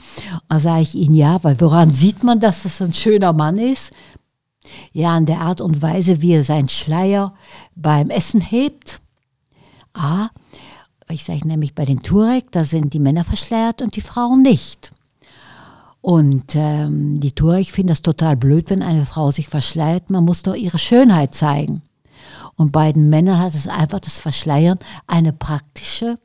Dann 0.50 0.60
sage 0.60 0.82
ich 0.82 0.96
ihnen, 0.96 1.16
ja, 1.16 1.44
weil 1.44 1.60
woran 1.62 1.94
sieht 1.94 2.24
man, 2.24 2.40
dass 2.40 2.64
das 2.64 2.82
ein 2.82 2.94
schöner 2.94 3.34
Mann 3.34 3.58
ist? 3.58 3.92
Ja, 4.92 5.16
an 5.16 5.26
der 5.26 5.42
Art 5.42 5.62
und 5.62 5.82
Weise, 5.82 6.22
wie 6.22 6.34
er 6.34 6.44
seinen 6.44 6.70
Schleier 6.70 7.34
beim 7.76 8.10
Essen 8.10 8.42
hebt. 8.42 9.00
Ah, 9.94 10.30
ich 11.10 11.24
sage 11.24 11.48
nämlich 11.48 11.74
bei 11.74 11.86
den 11.86 12.02
Turek, 12.02 12.52
da 12.52 12.64
sind 12.64 12.94
die 12.94 13.00
Männer 13.00 13.24
verschleiert 13.24 13.82
und 13.82 13.96
die 13.96 14.02
Frauen 14.02 14.42
nicht. 14.42 14.92
Und 16.02 16.56
ähm, 16.56 17.20
die 17.20 17.32
Turek 17.32 17.68
finden 17.68 17.90
das 17.90 18.02
total 18.02 18.36
blöd, 18.36 18.70
wenn 18.70 18.82
eine 18.82 19.06
Frau 19.06 19.32
sich 19.32 19.48
verschleiert. 19.48 20.10
Man 20.10 20.26
muss 20.26 20.44
doch 20.44 20.56
ihre 20.56 20.78
Schönheit 20.78 21.34
zeigen. 21.34 21.82
Und 22.56 22.72
bei 22.72 22.92
den 22.92 23.10
Männern 23.10 23.40
hat 23.40 23.56
es 23.56 23.68
einfach 23.68 24.00
das 24.00 24.20
Verschleiern 24.20 24.80
eine 25.06 25.34
praktische 25.34 26.18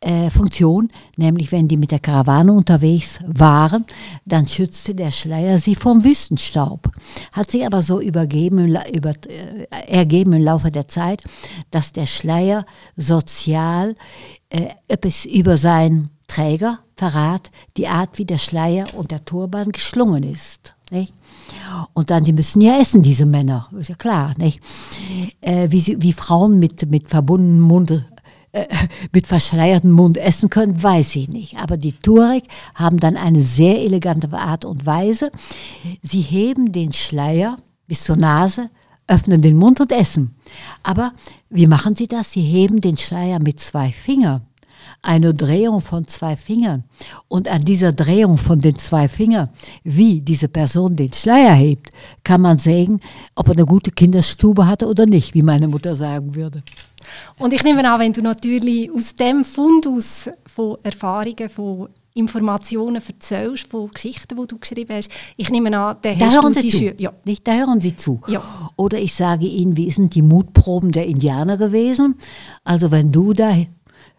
äh, 0.00 0.30
Funktion, 0.30 0.90
nämlich 1.16 1.52
wenn 1.52 1.68
die 1.68 1.76
mit 1.76 1.90
der 1.90 2.00
Karawane 2.00 2.52
unterwegs 2.52 3.20
waren, 3.26 3.84
dann 4.24 4.46
schützte 4.46 4.94
der 4.94 5.10
Schleier 5.10 5.58
sie 5.58 5.74
vom 5.74 6.04
Wüstenstaub. 6.04 6.90
Hat 7.32 7.50
sich 7.50 7.64
aber 7.66 7.82
so 7.82 8.00
übergeben, 8.00 8.76
über, 8.92 9.10
äh, 9.10 9.66
ergeben 9.88 10.34
im 10.34 10.42
Laufe 10.42 10.70
der 10.70 10.88
Zeit, 10.88 11.24
dass 11.70 11.92
der 11.92 12.06
Schleier 12.06 12.66
sozial 12.96 13.96
äh, 14.50 14.68
über 15.32 15.56
seinen 15.56 16.10
Träger 16.26 16.80
verrat, 16.96 17.50
die 17.76 17.88
Art, 17.88 18.18
wie 18.18 18.24
der 18.24 18.38
Schleier 18.38 18.86
und 18.94 19.10
der 19.10 19.24
Turban 19.24 19.72
geschlungen 19.72 20.22
ist. 20.22 20.74
Nicht? 20.90 21.12
Und 21.94 22.10
dann, 22.10 22.24
die 22.24 22.32
müssen 22.32 22.60
ja 22.60 22.78
essen, 22.78 23.02
diese 23.02 23.26
Männer, 23.26 23.68
ist 23.78 23.88
ja 23.88 23.96
klar. 23.96 24.34
Nicht? 24.38 24.60
Äh, 25.40 25.70
wie, 25.70 25.80
sie, 25.80 26.00
wie 26.00 26.12
Frauen 26.12 26.58
mit, 26.58 26.88
mit 26.90 27.08
verbundenem 27.08 27.60
Mund 27.60 28.06
äh, 28.56 28.66
mit 29.12 29.26
verschleiertem 29.26 29.90
Mund 29.90 30.16
essen 30.16 30.48
können, 30.48 30.82
weiß 30.82 31.16
ich 31.16 31.28
nicht. 31.28 31.58
Aber 31.58 31.76
die 31.76 31.92
Tuareg 31.92 32.44
haben 32.74 32.98
dann 32.98 33.18
eine 33.18 33.42
sehr 33.42 33.82
elegante 33.82 34.32
Art 34.32 34.64
und 34.64 34.86
Weise. 34.86 35.30
Sie 36.02 36.22
heben 36.22 36.72
den 36.72 36.94
Schleier 36.94 37.58
bis 37.86 38.04
zur 38.04 38.16
Nase, 38.16 38.70
öffnen 39.06 39.42
den 39.42 39.56
Mund 39.56 39.80
und 39.80 39.92
essen. 39.92 40.34
Aber 40.82 41.12
wie 41.50 41.66
machen 41.66 41.94
sie 41.94 42.08
das? 42.08 42.32
Sie 42.32 42.40
heben 42.40 42.80
den 42.80 42.96
Schleier 42.96 43.40
mit 43.40 43.60
zwei 43.60 43.90
Fingern. 43.90 44.40
Eine 45.02 45.34
Drehung 45.34 45.82
von 45.82 46.08
zwei 46.08 46.34
Fingern. 46.34 46.84
Und 47.28 47.48
an 47.48 47.62
dieser 47.62 47.92
Drehung 47.92 48.38
von 48.38 48.60
den 48.60 48.76
zwei 48.78 49.06
Fingern, 49.06 49.50
wie 49.84 50.22
diese 50.22 50.48
Person 50.48 50.96
den 50.96 51.12
Schleier 51.12 51.54
hebt, 51.54 51.90
kann 52.24 52.40
man 52.40 52.58
sehen, 52.58 53.00
ob 53.34 53.48
er 53.48 53.54
eine 53.54 53.66
gute 53.66 53.90
Kinderstube 53.90 54.66
hatte 54.66 54.86
oder 54.86 55.04
nicht, 55.04 55.34
wie 55.34 55.42
meine 55.42 55.68
Mutter 55.68 55.94
sagen 55.94 56.34
würde. 56.34 56.62
Und 57.38 57.52
ich 57.52 57.64
nehme 57.64 57.88
an, 57.90 58.00
wenn 58.00 58.12
du 58.12 58.22
natürlich 58.22 58.90
aus 58.90 59.14
dem 59.14 59.44
Fundus 59.44 60.30
von 60.46 60.78
Erfahrungen, 60.82 61.48
von 61.48 61.88
Informationen 62.14 63.02
erzählst, 63.06 63.68
von 63.68 63.90
Geschichten, 63.90 64.36
die 64.40 64.46
du 64.46 64.58
geschrieben 64.58 64.96
hast, 64.96 65.10
ich 65.36 65.50
nehme 65.50 65.76
an, 65.78 65.96
da 66.00 66.10
hören 66.10 66.54
Sie 66.54 66.68
zu. 66.68 67.02
Ja. 67.02 67.12
Nicht, 67.24 67.46
da 67.46 67.52
hören 67.52 67.80
Sie 67.80 67.94
zu. 67.94 68.20
Ja. 68.26 68.42
Oder 68.76 68.98
ich 68.98 69.14
sage 69.14 69.46
Ihnen, 69.46 69.76
wie 69.76 69.90
sind 69.90 70.14
die 70.14 70.22
Mutproben 70.22 70.92
der 70.92 71.06
Indianer 71.06 71.58
gewesen? 71.58 72.16
Also 72.64 72.90
wenn 72.90 73.12
du 73.12 73.34
da 73.34 73.54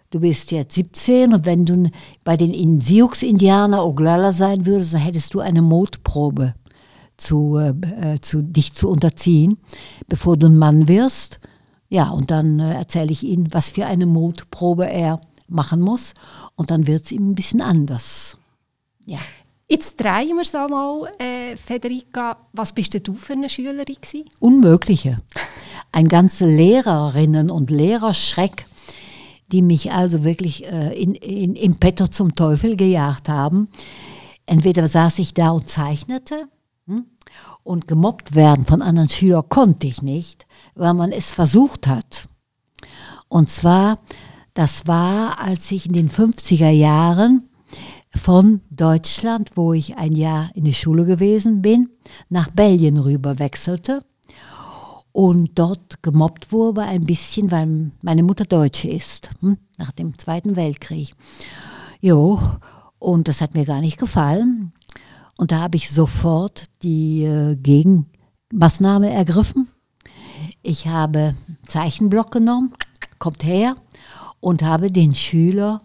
du 0.10 0.20
bist 0.20 0.52
jetzt 0.52 0.76
17 0.76 1.34
und 1.34 1.46
wenn 1.46 1.66
du 1.66 1.90
bei 2.24 2.38
den 2.38 2.80
Sioux-Indianer 2.80 3.86
Oglala 3.86 4.34
sein 4.34 4.66
würdest, 4.66 4.94
dann 4.94 5.02
hättest 5.02 5.34
du 5.34 5.40
eine 5.40 5.62
Mutprobe 5.62 6.54
zu, 7.18 7.58
äh, 7.58 8.20
zu, 8.22 8.42
dich 8.42 8.74
zu 8.74 8.90
unterziehen, 8.90 9.58
bevor 10.08 10.38
du 10.38 10.48
ein 10.48 10.58
Mann 10.58 10.88
wirst. 10.88 11.40
Ja, 11.90 12.10
und 12.10 12.32
dann 12.32 12.60
äh, 12.60 12.76
erzähle 12.76 13.12
ich 13.12 13.24
Ihnen, 13.24 13.54
was 13.54 13.70
für 13.70 13.86
eine 13.86 14.06
Mutprobe 14.06 14.90
er 14.90 15.22
machen 15.48 15.82
muss. 15.82 16.14
Und 16.56 16.72
dann 16.72 16.88
wird 16.88 17.06
es 17.06 17.12
ihm 17.12 17.32
ein 17.32 17.36
bisschen 17.36 17.62
anders. 17.62 18.38
Ja. 19.06 19.20
Jetzt 19.70 19.98
drehen 20.02 20.36
wir 20.36 20.42
es 20.42 20.56
einmal, 20.56 21.12
äh, 21.20 21.58
Federica. 21.58 22.38
Was 22.54 22.74
bist 22.74 22.94
denn 22.94 23.04
du 23.04 23.14
für 23.14 23.34
eine 23.34 23.50
Schülerin? 23.50 23.86
Gewesen? 23.86 24.26
Unmögliche. 24.40 25.22
Ein 25.92 26.08
ganze 26.08 26.46
Lehrerinnen- 26.46 27.50
und 27.50 27.70
Lehrerschreck, 27.70 28.66
die 29.52 29.62
mich 29.62 29.92
also 29.92 30.24
wirklich 30.24 30.66
äh, 30.66 30.94
in, 31.02 31.16
in, 31.16 31.56
im 31.56 31.76
Petto 31.76 32.08
zum 32.08 32.34
Teufel 32.34 32.78
gejagt 32.78 33.28
haben. 33.28 33.70
Entweder 34.46 34.88
saß 34.88 35.20
ich 35.20 35.34
da 35.34 35.50
und 35.50 35.70
zeichnete? 35.70 36.48
Und 37.64 37.88
gemobbt 37.88 38.36
werden 38.36 38.66
von 38.66 38.82
anderen 38.82 39.10
Schülern 39.10 39.50
konnte 39.50 39.88
ich 39.88 40.02
nicht, 40.02 40.48
weil 40.76 40.94
man 40.94 41.12
es 41.12 41.34
versucht 41.34 41.88
hat. 41.88 42.30
Und 43.28 43.50
zwar, 43.50 44.00
das 44.54 44.88
war, 44.88 45.40
als 45.40 45.70
ich 45.72 45.86
in 45.86 45.94
den 45.94 46.10
50er 46.10 46.70
Jahren 46.70 47.50
von 48.16 48.62
Deutschland, 48.70 49.52
wo 49.56 49.74
ich 49.74 49.98
ein 49.98 50.14
Jahr 50.14 50.50
in 50.56 50.64
die 50.64 50.74
Schule 50.74 51.06
gewesen 51.06 51.62
bin, 51.62 51.90
nach 52.30 52.50
Belgien 52.50 52.98
rüber 52.98 53.40
wechselte 53.40 54.04
und 55.12 55.52
dort 55.56 56.02
gemobbt 56.04 56.52
wurde 56.52 56.82
ein 56.84 57.04
bisschen, 57.04 57.52
weil 57.52 57.92
meine 58.02 58.24
Mutter 58.24 58.46
Deutsche 58.46 58.88
ist, 58.88 59.32
hm, 59.42 59.58
nach 59.78 59.92
dem 59.92 60.18
Zweiten 60.18 60.56
Weltkrieg. 60.56 61.16
Jo, 62.00 62.40
und 63.00 63.28
das 63.28 63.42
hat 63.42 63.56
mir 63.56 63.66
gar 63.66 63.82
nicht 63.82 63.98
gefallen. 63.98 64.74
Und 65.38 65.52
da 65.52 65.60
habe 65.60 65.76
ich 65.76 65.92
sofort 65.92 66.66
die 66.82 67.24
äh, 67.24 67.56
Gegenmaßnahme 67.56 69.12
ergriffen. 69.12 69.68
Ich 70.64 70.88
habe 70.88 71.36
Zeichenblock 71.66 72.32
genommen, 72.32 72.74
kommt 73.20 73.44
her, 73.44 73.76
und 74.40 74.64
habe 74.64 74.92
den 74.92 75.14
Schüler, 75.14 75.82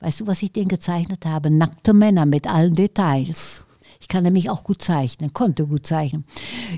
weißt 0.00 0.20
du, 0.20 0.26
was 0.26 0.42
ich 0.42 0.52
denen 0.52 0.68
gezeichnet 0.68 1.26
habe? 1.26 1.50
Nackte 1.50 1.92
Männer 1.92 2.26
mit 2.26 2.46
allen 2.46 2.74
Details. 2.74 3.64
Ich 4.00 4.08
kann 4.08 4.22
nämlich 4.22 4.50
auch 4.50 4.64
gut 4.64 4.82
zeichnen, 4.82 5.32
konnte 5.32 5.66
gut 5.66 5.86
zeichnen. 5.86 6.24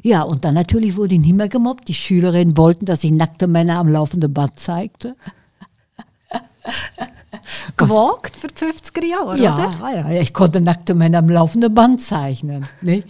Ja, 0.02 0.22
und 0.22 0.44
dann 0.44 0.54
natürlich 0.54 0.96
wurde 0.96 1.16
ich 1.16 1.20
nicht 1.20 1.34
mehr 1.34 1.48
gemobbt. 1.48 1.88
Die 1.88 1.94
Schülerinnen 1.94 2.56
wollten, 2.56 2.84
dass 2.84 3.02
ich 3.02 3.10
nackte 3.10 3.48
Männer 3.48 3.78
am 3.78 3.88
laufenden 3.88 4.32
Band 4.32 4.60
zeigte. 4.60 5.16
gewagt 7.76 8.36
für 8.36 8.48
die 8.48 8.54
50er 8.54 9.04
Jahre, 9.04 9.38
ja, 9.38 9.54
oder? 9.54 10.10
Ja, 10.12 10.20
ich 10.20 10.32
konnte 10.32 10.60
nackte 10.60 10.94
Männer 10.94 11.18
am 11.18 11.28
laufenden 11.28 11.74
Band 11.74 12.00
zeichnen. 12.00 12.66
Nicht? 12.80 13.06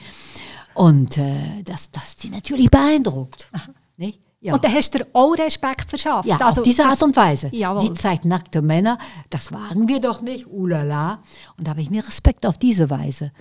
Und 0.75 1.17
äh, 1.19 1.63
das, 1.65 1.91
das 1.91 2.17
die 2.17 2.29
natürlich 2.29 2.71
beeindruckt. 2.71 3.51
Nicht? 3.97 4.21
Ja. 4.41 4.55
Und 4.55 4.63
dann 4.63 4.73
hast 4.75 4.95
du 4.95 4.99
auch 5.15 5.33
Respekt 5.33 5.89
verschafft. 5.89 6.29
Ja, 6.29 6.37
also, 6.37 6.61
auf 6.61 6.65
diese 6.65 6.85
Art 6.85 7.03
und 7.03 7.17
Weise. 7.17 7.49
Jawohl. 7.53 7.89
Die 7.89 7.95
zeigt 7.95 8.25
nackte 8.27 8.63
Männer, 8.63 8.99
das 9.31 9.53
wagen 9.53 9.89
wir 9.89 10.01
doch 10.01 10.21
nicht, 10.21 10.47
ulala. 10.47 11.21
Und 11.57 11.67
da 11.67 11.71
habe 11.71 11.81
ich 11.81 11.91
mir 11.91 12.07
Respekt 12.07 12.45
auf 12.47 12.59
diese 12.59 12.91
Weise 12.91 13.33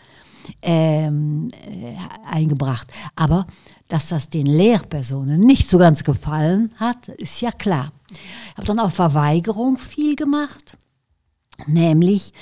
ähm, 0.62 1.52
äh, 1.70 1.96
eingebracht. 2.26 2.88
Aber 3.16 3.46
dass 3.88 4.10
das 4.10 4.30
den 4.30 4.46
Lehrpersonen 4.46 5.42
nicht 5.42 5.70
so 5.70 5.78
ganz 5.78 6.04
gefallen 6.04 6.74
hat, 6.78 7.10
ist 7.10 7.42
ja 7.42 7.52
klar. 7.52 7.92
Ich 8.12 8.58
habe 8.58 8.68
dann 8.68 8.80
auch 8.80 8.92
Verweigerung 8.92 9.78
viel 9.78 10.16
gemacht. 10.16 10.78
Nämlich, 11.68 12.34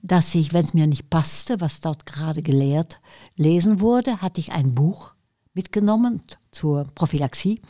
dass 0.00 0.34
ich, 0.34 0.52
wenn 0.52 0.64
es 0.64 0.74
mir 0.74 0.86
nicht 0.86 1.10
passte, 1.10 1.60
was 1.60 1.80
dort 1.80 2.06
gerade 2.06 2.42
gelehrt, 2.42 3.00
lesen 3.36 3.80
wurde, 3.80 4.22
hatte 4.22 4.40
ich 4.40 4.52
ein 4.52 4.74
Buch 4.74 5.12
mitgenommen 5.54 6.22
zur 6.50 6.86
Prophylaxie 6.94 7.60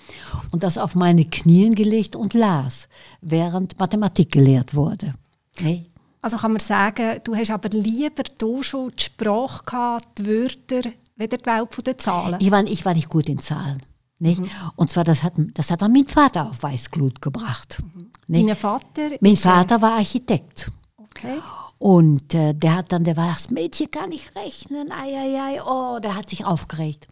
und 0.52 0.62
das 0.62 0.78
auf 0.78 0.94
meine 0.94 1.24
Knien 1.24 1.74
gelegt 1.74 2.14
und 2.14 2.34
las, 2.34 2.88
während 3.20 3.78
Mathematik 3.80 4.30
gelehrt 4.30 4.74
wurde. 4.74 5.14
Okay. 5.56 5.86
Also 6.20 6.36
kann 6.36 6.52
man 6.52 6.60
sagen, 6.60 7.20
du 7.24 7.34
hast 7.34 7.50
aber 7.50 7.68
lieber 7.70 8.22
du 8.38 8.62
schon 8.62 8.90
die 8.96 9.02
Sprache 9.02 9.64
gehabt, 9.64 10.18
die 10.18 10.26
Wörter, 10.26 10.90
weder 11.16 11.36
die 11.36 11.46
Welt 11.46 11.86
der 11.86 11.98
Zahlen. 11.98 12.38
Ich 12.40 12.50
war, 12.52 12.62
ich 12.64 12.84
war 12.84 12.94
nicht 12.94 13.08
gut 13.08 13.28
in 13.28 13.40
Zahlen. 13.40 13.82
Nicht? 14.22 14.40
Mhm. 14.40 14.50
Und 14.76 14.88
zwar, 14.88 15.02
das 15.02 15.24
hat, 15.24 15.32
das 15.36 15.70
hat 15.72 15.82
dann 15.82 15.92
mein 15.92 16.06
Vater 16.06 16.48
auf 16.48 16.62
Weißglut 16.62 17.20
gebracht. 17.20 17.82
Mhm. 17.94 18.10
Dein 18.28 18.54
Vater? 18.54 19.10
Mein 19.20 19.36
Vater 19.36 19.82
war 19.82 19.94
Architekt. 19.94 20.70
Okay. 20.96 21.40
Und 21.78 22.32
äh, 22.32 22.54
der 22.54 22.76
hat 22.76 22.92
dann, 22.92 23.02
der 23.02 23.16
war 23.16 23.34
das 23.34 23.50
Mädchen 23.50 23.90
kann 23.90 24.10
nicht 24.10 24.36
rechnen, 24.36 24.92
ei, 24.92 25.16
ei, 25.16 25.40
ei, 25.40 25.62
oh, 25.62 25.98
der 25.98 26.14
hat 26.14 26.30
sich 26.30 26.44
aufgeregt. 26.44 27.08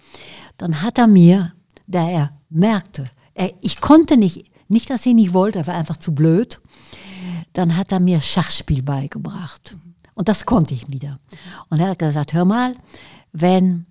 Dann 0.56 0.82
hat 0.82 0.98
er 0.98 1.08
mir, 1.08 1.52
da 1.88 2.08
er 2.08 2.30
merkte, 2.48 3.06
er, 3.34 3.52
ich 3.60 3.80
konnte 3.80 4.16
nicht, 4.16 4.48
nicht, 4.68 4.88
dass 4.88 5.04
ich 5.04 5.14
nicht 5.14 5.34
wollte, 5.34 5.58
er 5.58 5.66
war 5.66 5.74
einfach 5.74 5.96
zu 5.96 6.14
blöd, 6.14 6.60
dann 7.54 7.76
hat 7.76 7.90
er 7.90 7.98
mir 7.98 8.20
Schachspiel 8.20 8.82
beigebracht. 8.82 9.76
Und 10.14 10.28
das 10.28 10.46
konnte 10.46 10.74
ich 10.74 10.88
wieder. 10.88 11.18
Und 11.70 11.80
er 11.80 11.88
hat 11.88 11.98
gesagt, 11.98 12.34
hör 12.34 12.44
mal, 12.44 12.74
wenn, 13.32 13.86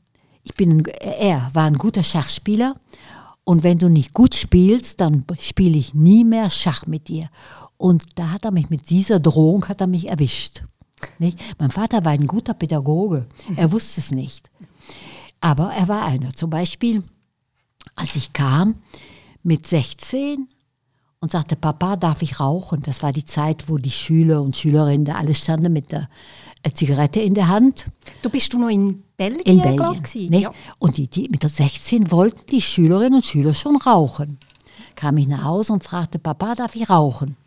ich 0.49 0.55
bin, 0.55 0.83
er 0.85 1.49
war 1.53 1.65
ein 1.65 1.75
guter 1.75 2.03
Schachspieler 2.03 2.75
und 3.43 3.63
wenn 3.63 3.77
du 3.77 3.89
nicht 3.89 4.13
gut 4.13 4.35
spielst, 4.35 5.01
dann 5.01 5.25
spiele 5.39 5.77
ich 5.77 5.93
nie 5.93 6.23
mehr 6.23 6.49
Schach 6.49 6.85
mit 6.85 7.07
dir. 7.07 7.29
Und 7.77 8.03
da 8.15 8.31
hat 8.31 8.45
er 8.45 8.51
mich 8.51 8.69
mit 8.69 8.89
dieser 8.89 9.19
Drohung 9.19 9.67
hat 9.67 9.81
er 9.81 9.87
mich 9.87 10.09
erwischt. 10.09 10.63
Nicht? 11.17 11.39
Mein 11.57 11.71
Vater 11.71 12.03
war 12.03 12.11
ein 12.11 12.27
guter 12.27 12.53
Pädagoge. 12.53 13.27
Er 13.55 13.71
wusste 13.71 14.01
es 14.01 14.11
nicht. 14.11 14.51
Aber 15.39 15.71
er 15.71 15.87
war 15.87 16.05
einer. 16.05 16.33
Zum 16.33 16.49
Beispiel, 16.49 17.03
als 17.95 18.15
ich 18.15 18.33
kam 18.33 18.75
mit 19.43 19.65
16 19.65 20.47
und 21.21 21.31
sagte, 21.31 21.55
Papa, 21.55 21.95
darf 21.95 22.21
ich 22.21 22.39
rauchen? 22.39 22.81
Das 22.83 23.01
war 23.01 23.13
die 23.13 23.25
Zeit, 23.25 23.69
wo 23.69 23.77
die 23.77 23.91
Schüler 23.91 24.41
und 24.41 24.57
Schülerinnen 24.57 25.05
da 25.05 25.15
alle 25.15 25.33
standen 25.33 25.71
mit 25.71 25.91
der 25.91 26.09
äh, 26.63 26.71
Zigarette 26.71 27.19
in 27.19 27.33
der 27.33 27.47
Hand. 27.47 27.85
Du 28.21 28.29
bist 28.29 28.51
du 28.53 28.59
noch 28.59 28.69
in 28.69 29.03
Belgien? 29.17 29.59
In 29.59 29.77
Belgien. 29.77 30.29
Ne? 30.29 30.41
Ja. 30.41 30.51
Und 30.79 30.97
die, 30.97 31.07
die, 31.07 31.29
mit 31.29 31.43
der 31.43 31.49
16 31.49 32.11
wollten 32.11 32.45
die 32.51 32.61
Schülerinnen 32.61 33.15
und 33.15 33.25
Schüler 33.25 33.53
schon 33.53 33.77
rauchen. 33.77 34.39
Kam 34.95 35.17
ich 35.17 35.27
nach 35.27 35.43
Hause 35.43 35.73
und 35.73 35.83
fragte, 35.83 36.19
Papa, 36.19 36.55
darf 36.55 36.75
ich 36.75 36.89
rauchen? 36.89 37.37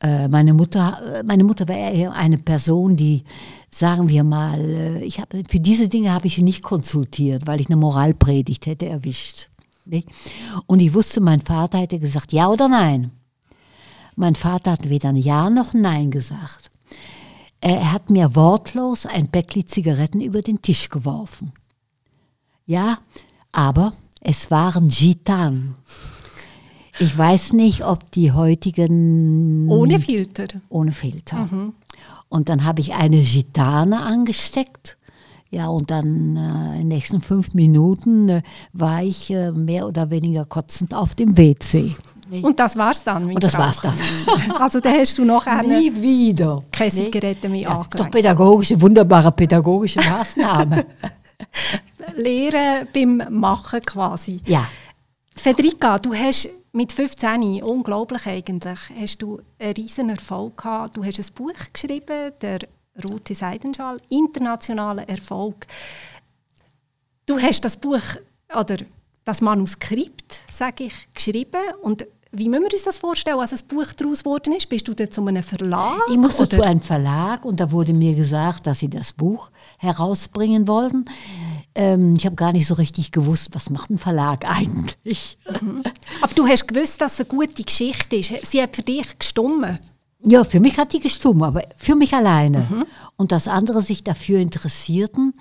Äh, 0.00 0.28
meine 0.28 0.54
Mutter, 0.54 1.00
äh, 1.20 1.22
meine 1.22 1.44
Mutter 1.44 1.66
war 1.66 1.76
eher 1.76 2.12
eine 2.12 2.38
Person, 2.38 2.96
die, 2.96 3.24
sagen 3.70 4.08
wir 4.08 4.22
mal, 4.22 4.60
äh, 4.60 5.04
ich 5.04 5.18
hab, 5.20 5.32
für 5.48 5.60
diese 5.60 5.88
Dinge 5.88 6.12
habe 6.12 6.26
ich 6.26 6.34
sie 6.34 6.42
nicht 6.42 6.62
konsultiert, 6.62 7.46
weil 7.46 7.60
ich 7.60 7.68
eine 7.68 7.76
Moralpredigt 7.76 8.66
hätte 8.66 8.86
erwischt. 8.86 9.48
Nicht? 9.86 10.08
Und 10.66 10.80
ich 10.80 10.94
wusste, 10.94 11.20
mein 11.20 11.40
Vater 11.40 11.78
hätte 11.78 11.98
gesagt, 11.98 12.32
ja 12.32 12.48
oder 12.48 12.68
nein. 12.68 13.10
Mein 14.16 14.34
Vater 14.34 14.72
hat 14.72 14.88
weder 14.88 15.08
ein 15.08 15.16
Ja 15.16 15.50
noch 15.50 15.74
Nein 15.74 16.10
gesagt. 16.10 16.70
Er 17.66 17.92
hat 17.92 18.10
mir 18.10 18.36
wortlos 18.36 19.06
ein 19.06 19.28
Päckchen 19.28 19.66
Zigaretten 19.66 20.20
über 20.20 20.42
den 20.42 20.60
Tisch 20.60 20.90
geworfen. 20.90 21.52
Ja, 22.66 22.98
aber 23.52 23.94
es 24.20 24.50
waren 24.50 24.88
Gitan. 24.88 25.74
Ich 26.98 27.16
weiß 27.16 27.54
nicht, 27.54 27.82
ob 27.82 28.10
die 28.10 28.32
heutigen. 28.32 29.70
Ohne 29.70 29.98
Filter. 29.98 30.48
Ohne 30.68 30.92
Filter. 30.92 31.48
Und 32.28 32.50
dann 32.50 32.64
habe 32.64 32.82
ich 32.82 32.92
eine 32.92 33.22
Gitane 33.22 34.02
angesteckt. 34.02 34.98
Ja, 35.48 35.68
und 35.68 35.90
dann 35.90 36.36
äh, 36.36 36.74
in 36.74 36.80
den 36.80 36.88
nächsten 36.88 37.22
fünf 37.22 37.54
Minuten 37.54 38.28
äh, 38.28 38.42
war 38.74 39.02
ich 39.02 39.30
äh, 39.30 39.52
mehr 39.52 39.86
oder 39.86 40.10
weniger 40.10 40.44
kotzend 40.44 40.92
auf 40.92 41.14
dem 41.14 41.38
WC. 41.38 41.94
Und 42.42 42.58
das 42.58 42.76
war's 42.76 43.04
dann 43.04 43.26
mit 43.26 43.36
Und 43.36 43.44
das 43.44 43.54
Rauchen. 43.54 43.64
war's 43.66 43.80
dann. 43.82 43.94
Also 44.60 44.80
da 44.80 44.90
hast 44.90 45.18
du 45.18 45.24
noch 45.24 45.46
eine 45.46 45.78
Nie 45.78 45.92
wieder. 46.02 46.62
keine 46.72 46.92
Nee. 46.94 47.04
Zigarette 47.04 47.48
mehr 47.48 47.62
Ja, 47.62 47.86
doch 47.90 48.10
pädagogische, 48.10 48.80
wunderbare 48.80 49.30
pädagogische 49.32 50.00
Maßnahme. 50.00 50.84
Lehren 52.16 52.88
beim 52.92 53.22
Machen 53.30 53.80
quasi. 53.82 54.40
ja. 54.46 54.66
Federica, 55.36 55.98
du 55.98 56.14
hast 56.14 56.48
mit 56.72 56.92
15, 56.92 57.60
unglaublich 57.64 58.24
eigentlich, 58.26 58.78
hast 59.00 59.20
du 59.20 59.40
einen 59.58 59.72
riesen 59.74 60.10
Erfolg 60.10 60.56
gehabt. 60.58 60.96
Du 60.96 61.04
hast 61.04 61.18
ein 61.18 61.26
Buch 61.34 61.52
geschrieben, 61.72 62.30
der 62.40 62.60
Rote 63.04 63.34
Seidenschal, 63.34 63.96
internationaler 64.10 65.08
Erfolg. 65.08 65.66
Du 67.26 67.40
hast 67.40 67.64
das 67.64 67.76
Buch 67.76 68.00
oder 68.56 68.76
das 69.24 69.40
Manuskript, 69.40 70.40
sage 70.50 70.84
ich, 70.84 71.08
geschrieben 71.12 71.60
und 71.82 72.06
wie 72.36 72.48
müssen 72.48 72.64
wir 72.64 72.72
uns 72.72 72.82
das 72.82 72.98
vorstellen, 72.98 73.38
als 73.38 73.52
ein 73.52 73.66
Buch 73.68 73.92
daraus 73.92 74.20
geworden 74.24 74.52
ist? 74.54 74.68
Bist 74.68 74.86
du 74.88 74.94
dann 74.94 75.10
zu 75.10 75.24
einem 75.24 75.42
Verlag? 75.42 76.00
Ich 76.10 76.16
musste 76.16 76.42
oder? 76.42 76.56
zu 76.56 76.62
einem 76.62 76.80
Verlag 76.80 77.44
und 77.44 77.60
da 77.60 77.70
wurde 77.70 77.92
mir 77.92 78.14
gesagt, 78.14 78.66
dass 78.66 78.80
sie 78.80 78.90
das 78.90 79.12
Buch 79.12 79.50
herausbringen 79.78 80.66
wollten. 80.68 81.04
Ähm, 81.74 82.14
ich 82.16 82.26
habe 82.26 82.36
gar 82.36 82.52
nicht 82.52 82.66
so 82.66 82.74
richtig 82.74 83.12
gewusst, 83.12 83.50
was 83.52 83.70
macht 83.70 83.90
ein 83.90 83.98
Verlag 83.98 84.44
eigentlich. 84.48 85.38
Aber 86.20 86.34
du 86.34 86.46
hast 86.46 86.66
gewusst, 86.66 87.00
dass 87.00 87.14
es 87.14 87.20
eine 87.20 87.28
gute 87.28 87.62
Geschichte 87.62 88.16
ist. 88.16 88.32
Sie 88.50 88.62
hat 88.62 88.76
für 88.76 88.82
dich 88.82 89.18
gestummen. 89.18 89.78
Ja, 90.26 90.42
für 90.44 90.60
mich 90.60 90.78
hat 90.78 90.92
die 90.92 91.00
gestummt, 91.00 91.42
aber 91.42 91.62
für 91.76 91.94
mich 91.94 92.14
alleine. 92.14 92.86
Und 93.16 93.30
dass 93.30 93.46
andere 93.46 93.82
sich 93.82 94.04
dafür 94.04 94.38
interessierten, 94.38 95.34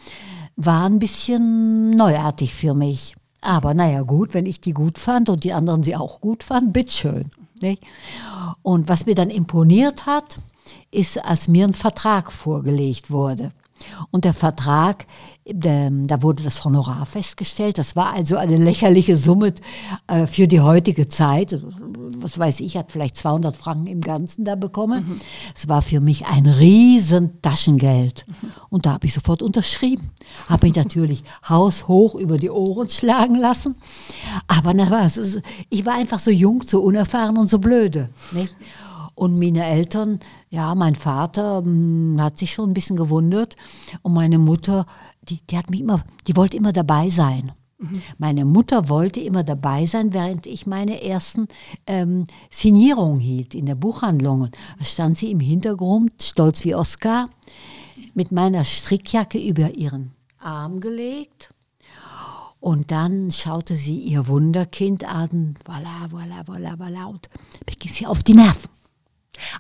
war 0.57 0.85
ein 0.89 1.00
bisschen 1.00 1.91
neuartig 1.91 2.53
für 2.53 2.73
mich. 2.73 3.15
Aber 3.43 3.73
naja, 3.73 4.01
gut, 4.03 4.33
wenn 4.33 4.45
ich 4.45 4.62
die 4.62 4.73
gut 4.73 4.97
fand 4.97 5.29
und 5.29 5.43
die 5.43 5.53
anderen 5.53 5.83
sie 5.83 5.95
auch 5.95 6.21
gut 6.21 6.43
fanden, 6.43 6.71
bitteschön. 6.71 7.29
Und 8.62 8.89
was 8.89 9.05
mir 9.05 9.15
dann 9.15 9.29
imponiert 9.29 10.05
hat, 10.05 10.39
ist, 10.91 11.23
als 11.23 11.47
mir 11.47 11.67
ein 11.67 11.73
Vertrag 11.73 12.31
vorgelegt 12.31 13.12
wurde. 13.12 13.51
Und 14.11 14.25
der 14.25 14.33
Vertrag, 14.33 15.05
ähm, 15.45 16.07
da 16.07 16.21
wurde 16.21 16.43
das 16.43 16.63
Honorar 16.63 17.05
festgestellt. 17.05 17.77
Das 17.77 17.95
war 17.95 18.13
also 18.13 18.37
eine 18.37 18.57
lächerliche 18.57 19.17
Summe 19.17 19.53
äh, 20.07 20.27
für 20.27 20.47
die 20.47 20.61
heutige 20.61 21.07
Zeit. 21.07 21.59
Was 22.17 22.37
weiß 22.37 22.59
ich, 22.61 22.77
hat 22.77 22.91
vielleicht 22.91 23.17
200 23.17 23.57
Franken 23.57 23.87
im 23.87 24.01
Ganzen 24.01 24.45
da 24.45 24.55
bekommen. 24.55 25.19
Es 25.55 25.67
war 25.67 25.81
für 25.81 25.99
mich 25.99 26.25
ein 26.25 26.47
riesen 26.47 27.41
Taschengeld. 27.41 28.25
Und 28.69 28.85
da 28.85 28.93
habe 28.93 29.07
ich 29.07 29.13
sofort 29.13 29.41
unterschrieben. 29.41 30.11
Habe 30.49 30.67
mich 30.67 30.75
natürlich 30.75 31.23
haushoch 31.49 32.15
über 32.15 32.37
die 32.37 32.49
Ohren 32.49 32.89
schlagen 32.89 33.35
lassen. 33.35 33.75
Aber 34.47 34.73
na, 34.73 34.89
was, 34.89 35.39
ich 35.69 35.85
war 35.85 35.95
einfach 35.95 36.19
so 36.19 36.31
jung, 36.31 36.63
so 36.63 36.81
unerfahren 36.81 37.37
und 37.37 37.49
so 37.49 37.59
blöde. 37.59 38.09
Nicht? 38.31 38.55
Und 39.15 39.38
meine 39.38 39.63
Eltern, 39.65 40.20
ja, 40.50 40.74
mein 40.75 40.96
Vater 40.96 41.62
mh, 41.62 42.22
hat 42.22 42.38
sich 42.38 42.53
schon 42.53 42.72
ein 42.72 42.74
bisschen 42.74 42.98
gewundert. 42.98 43.55
Und 44.01 44.13
meine 44.13 44.39
Mutter, 44.39 44.86
die, 45.22 45.41
die 45.48 45.58
hat 45.58 45.70
mich 45.70 45.82
immer, 45.82 46.03
die 46.27 46.36
wollte 46.36 46.58
immer 46.58 46.74
dabei 46.74 47.10
sein. 47.10 47.51
Meine 48.17 48.46
Mutter 48.46 48.88
wollte 48.89 49.19
immer 49.19 49.43
dabei 49.43 49.86
sein, 49.86 50.13
während 50.13 50.45
ich 50.45 50.65
meine 50.65 51.04
ersten 51.04 51.47
ähm, 51.86 52.26
Signierungen 52.49 53.19
hielt 53.19 53.54
in 53.54 53.65
der 53.65 53.76
Buchhandlung. 53.76 54.49
Da 54.80 54.86
stand 54.86 55.17
sie 55.17 55.32
im 55.32 55.39
Hintergrund, 55.39 56.12
stolz 56.21 56.63
wie 56.63 56.76
Oskar, 56.76 57.30
mit 58.13 58.32
meiner 58.32 58.63
Strickjacke 58.63 59.38
über 59.38 59.76
ihren 59.76 60.12
Arm 60.39 60.80
gelegt. 60.80 61.49
Und 62.60 62.91
dann 62.91 63.32
schaute 63.32 63.76
sie 63.76 63.97
ihr 63.97 64.28
Wunderkind 64.28 65.04
an, 65.04 65.56
voilà, 65.65 66.08
voilà, 66.10 66.45
voilà, 66.45 66.78
voilà, 66.78 67.06
und 67.08 67.28
ging 67.65 67.91
sie 67.91 68.08
auf 68.08 68.23
die 68.23 68.36
Nerven. 68.36 68.72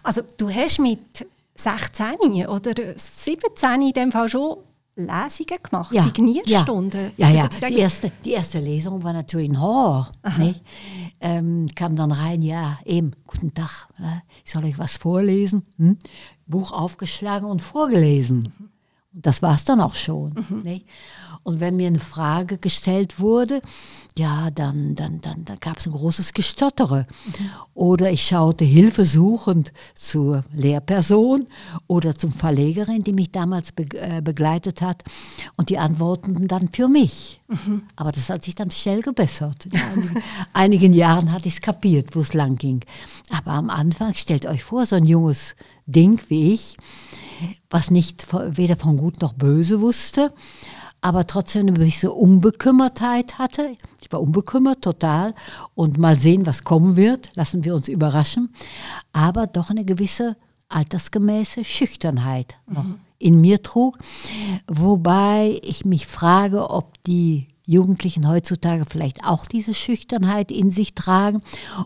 Also 0.03 0.21
du 0.37 0.49
hast 0.49 0.79
mit 0.79 1.27
16 1.55 2.47
oder 2.47 2.73
17 2.97 3.81
in 3.81 3.93
dem 3.93 4.11
Fall 4.11 4.29
schon 4.29 4.57
Lesungen 4.95 5.63
gemacht, 5.63 5.91
Signierstunden. 5.91 7.11
Ja, 7.17 7.29
ja, 7.29 7.49
ja. 7.59 7.67
die 7.67 7.77
erste, 7.77 8.11
die 8.23 8.31
erste 8.31 8.59
Lesung 8.59 9.03
war 9.03 9.13
natürlich 9.13 9.49
ein 9.49 9.59
Horror. 9.59 10.11
Nicht? 10.37 10.61
Ähm, 11.19 11.67
kam 11.75 11.95
dann 11.95 12.11
rein, 12.11 12.41
ja, 12.43 12.77
eben, 12.85 13.13
guten 13.25 13.53
Tag, 13.53 13.87
äh, 13.97 14.19
ich 14.45 14.51
soll 14.51 14.65
euch 14.65 14.77
was 14.77 14.97
vorlesen. 14.97 15.65
Hm? 15.77 15.97
Buch 16.45 16.71
aufgeschlagen 16.71 17.49
und 17.49 17.61
vorgelesen. 17.61 18.43
Und 19.13 19.25
das 19.25 19.41
war 19.41 19.55
es 19.55 19.65
dann 19.65 19.81
auch 19.81 19.95
schon. 19.95 20.33
Nicht? 20.63 20.85
Und 21.43 21.59
wenn 21.59 21.75
mir 21.75 21.87
eine 21.87 21.99
Frage 21.99 22.57
gestellt 22.57 23.19
wurde, 23.19 23.61
ja, 24.17 24.51
dann, 24.51 24.95
dann, 24.95 25.19
dann, 25.21 25.43
dann 25.45 25.57
gab 25.59 25.77
es 25.77 25.85
ein 25.85 25.91
großes 25.91 26.33
Gestottere. 26.33 27.07
Oder 27.73 28.11
ich 28.11 28.25
schaute 28.25 28.63
hilfesuchend 28.63 29.73
zur 29.95 30.45
Lehrperson 30.53 31.47
oder 31.87 32.15
zum 32.15 32.31
Verlegerin, 32.31 33.03
die 33.03 33.13
mich 33.13 33.31
damals 33.31 33.71
be 33.71 33.85
äh, 33.95 34.21
begleitet 34.21 34.81
hat. 34.81 35.03
Und 35.57 35.69
die 35.69 35.79
antworteten 35.79 36.47
dann 36.47 36.69
für 36.69 36.87
mich. 36.87 37.41
Aber 37.95 38.11
das 38.11 38.29
hat 38.29 38.43
sich 38.43 38.55
dann 38.55 38.71
schnell 38.71 39.01
gebessert. 39.01 39.65
In 39.71 39.79
einigen, 39.79 40.23
einigen 40.53 40.93
Jahren 40.93 41.31
hatte 41.31 41.47
ich 41.47 41.55
es 41.55 41.61
kapiert, 41.61 42.15
wo 42.15 42.21
es 42.21 42.33
lang 42.33 42.57
ging. 42.57 42.81
Aber 43.29 43.51
am 43.51 43.69
Anfang, 43.69 44.13
stellt 44.13 44.45
euch 44.45 44.63
vor, 44.63 44.85
so 44.85 44.95
ein 44.95 45.05
junges 45.05 45.55
Ding 45.85 46.19
wie 46.29 46.53
ich, 46.53 46.77
was 47.69 47.91
nicht 47.91 48.27
weder 48.31 48.77
von 48.77 48.97
gut 48.97 49.21
noch 49.21 49.33
böse 49.33 49.81
wusste, 49.81 50.33
aber 51.03 51.27
trotzdem 51.27 51.63
eine 51.63 51.73
gewisse 51.73 52.11
Unbekümmertheit 52.13 53.37
hatte. 53.37 53.75
Ich 54.01 54.11
war 54.11 54.21
unbekümmert, 54.21 54.81
total. 54.81 55.35
Und 55.75 55.97
mal 55.97 56.17
sehen, 56.17 56.45
was 56.45 56.63
kommen 56.63 56.95
wird, 56.95 57.29
lassen 57.35 57.65
wir 57.65 57.75
uns 57.75 57.89
überraschen. 57.89 58.53
Aber 59.11 59.47
doch 59.47 59.69
eine 59.69 59.83
gewisse 59.83 60.37
altersgemäße 60.69 61.65
Schüchternheit 61.65 62.55
noch 62.67 62.85
in 63.19 63.41
mir 63.41 63.61
trug. 63.61 63.97
Wobei 64.67 65.59
ich 65.61 65.83
mich 65.83 66.07
frage, 66.07 66.69
ob 66.69 67.03
die 67.03 67.47
Jugendlichen 67.65 68.27
heutzutage 68.27 68.85
vielleicht 68.89 69.25
auch 69.25 69.45
diese 69.45 69.73
Schüchternheit 69.73 70.51
in 70.51 70.71
sich 70.71 70.95
tragen 70.95 71.41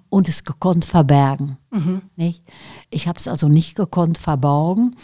und 0.10 0.30
es 0.30 0.44
gekonnt 0.44 0.86
verbergen. 0.86 1.58
Nicht? 2.16 2.44
Ich 2.92 3.08
habe 3.08 3.20
es 3.20 3.28
also 3.28 3.48
nicht 3.48 3.76
gekonnt 3.76 4.18
verborgen. 4.20 4.96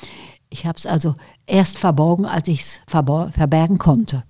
Ich 0.49 0.67
habe 0.67 0.77
es 0.77 0.85
also 0.85 1.15
erst 1.45 1.77
verborgen, 1.77 2.25
als 2.25 2.47
ich 2.47 2.61
es 2.61 2.79
verbergen 2.87 3.77
konnte. 3.77 4.23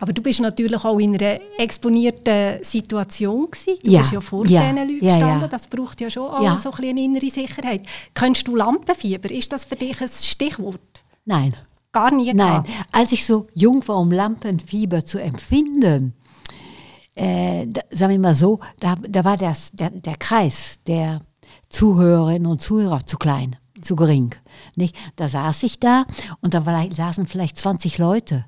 Aber 0.00 0.12
du 0.12 0.22
bist 0.22 0.40
natürlich 0.40 0.84
auch 0.84 0.98
in 0.98 1.14
einer 1.16 1.40
exponierten 1.58 2.62
Situation 2.62 3.50
gewesen. 3.50 3.80
Du 3.82 3.90
Ja, 3.90 4.00
bist 4.00 4.12
ja 4.12 4.20
vor 4.20 4.46
ja, 4.46 4.60
diesen 4.62 4.76
Leuten 4.76 5.04
ja, 5.04 5.10
ja. 5.10 5.18
gestanden. 5.18 5.50
Das 5.50 5.66
braucht 5.66 6.00
ja 6.00 6.08
schon 6.10 6.30
auch 6.30 6.42
Ja. 6.42 6.56
so 6.58 6.70
ein 6.72 6.84
eine 6.84 7.00
innere 7.04 7.30
Sicherheit. 7.30 7.82
Kennst 8.14 8.46
du 8.46 8.54
Lampenfieber? 8.54 9.30
Ist 9.30 9.52
das 9.52 9.64
für 9.64 9.76
dich 9.76 10.00
ein 10.00 10.08
Stichwort? 10.08 10.80
Nein, 11.24 11.54
Gar 11.92 12.12
nie 12.12 12.32
Nein, 12.32 12.62
gehabt? 12.62 12.68
als 12.92 13.10
ich 13.10 13.26
so 13.26 13.48
jung 13.54 13.86
war, 13.88 13.96
um 13.98 14.12
Lampenfieber 14.12 15.04
zu 15.04 15.18
empfinden, 15.20 16.14
äh, 17.16 17.66
da, 17.66 17.80
sagen 17.90 18.12
wir 18.12 18.18
mal 18.20 18.34
so, 18.34 18.60
da, 18.78 18.94
da 19.08 19.24
war 19.24 19.36
das, 19.36 19.72
der, 19.72 19.90
der 19.90 20.14
Kreis 20.16 20.78
der 20.86 21.22
Zuhörerinnen 21.68 22.46
und 22.46 22.62
Zuhörer 22.62 23.04
zu 23.04 23.16
klein, 23.18 23.56
zu 23.82 23.96
gering. 23.96 24.34
Nicht? 24.76 24.96
Da 25.16 25.28
saß 25.28 25.62
ich 25.62 25.80
da 25.80 26.04
und 26.40 26.54
da 26.54 26.66
war, 26.66 26.92
saßen 26.92 27.26
vielleicht 27.26 27.56
20 27.58 27.98
Leute. 27.98 28.44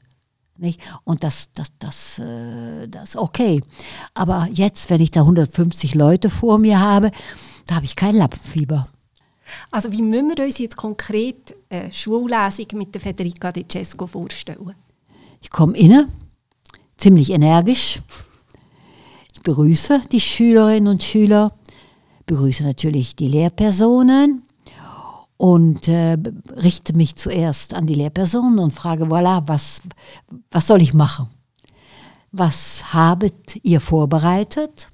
Nicht? 0.58 0.80
Und 1.04 1.24
das, 1.24 1.50
das, 1.52 1.72
das, 1.78 2.18
äh, 2.18 2.86
das 2.88 3.16
okay. 3.16 3.62
Aber 4.14 4.48
jetzt, 4.52 4.90
wenn 4.90 5.00
ich 5.00 5.10
da 5.10 5.20
150 5.20 5.94
Leute 5.94 6.30
vor 6.30 6.58
mir 6.58 6.78
habe, 6.78 7.10
da 7.66 7.76
habe 7.76 7.84
ich 7.84 7.96
kein 7.96 8.14
Lampenfieber. 8.14 8.88
Also 9.70 9.90
wie 9.92 10.02
müssen 10.02 10.36
wir 10.36 10.44
uns 10.44 10.58
jetzt 10.58 10.76
konkret 10.76 11.54
eine 11.68 11.92
Schullesung 11.92 12.66
mit 12.74 12.94
der 12.94 13.00
Federica 13.00 13.50
Di 13.52 13.66
Cesco 13.66 14.06
vorstellen? 14.06 14.74
Ich 15.40 15.50
komme 15.50 15.76
inne, 15.76 16.08
ziemlich 16.96 17.30
energisch. 17.30 18.00
Ich 19.34 19.42
begrüße 19.42 20.02
die 20.12 20.20
Schülerinnen 20.20 20.88
und 20.88 21.02
Schüler, 21.02 21.52
begrüße 22.26 22.62
natürlich 22.62 23.16
die 23.16 23.28
Lehrpersonen 23.28 24.42
und 25.42 25.88
äh, 25.88 26.16
richte 26.56 26.92
mich 26.94 27.16
zuerst 27.16 27.74
an 27.74 27.86
die 27.86 27.94
Lehrpersonen 27.94 28.58
und 28.58 28.72
frage, 28.72 29.06
voilà, 29.06 29.42
was, 29.46 29.82
was 30.50 30.66
soll 30.66 30.82
ich 30.82 30.94
machen? 30.94 31.28
was 32.32 32.92
habet 32.92 33.60
ihr 33.62 33.80
vorbereitet? 33.80 34.88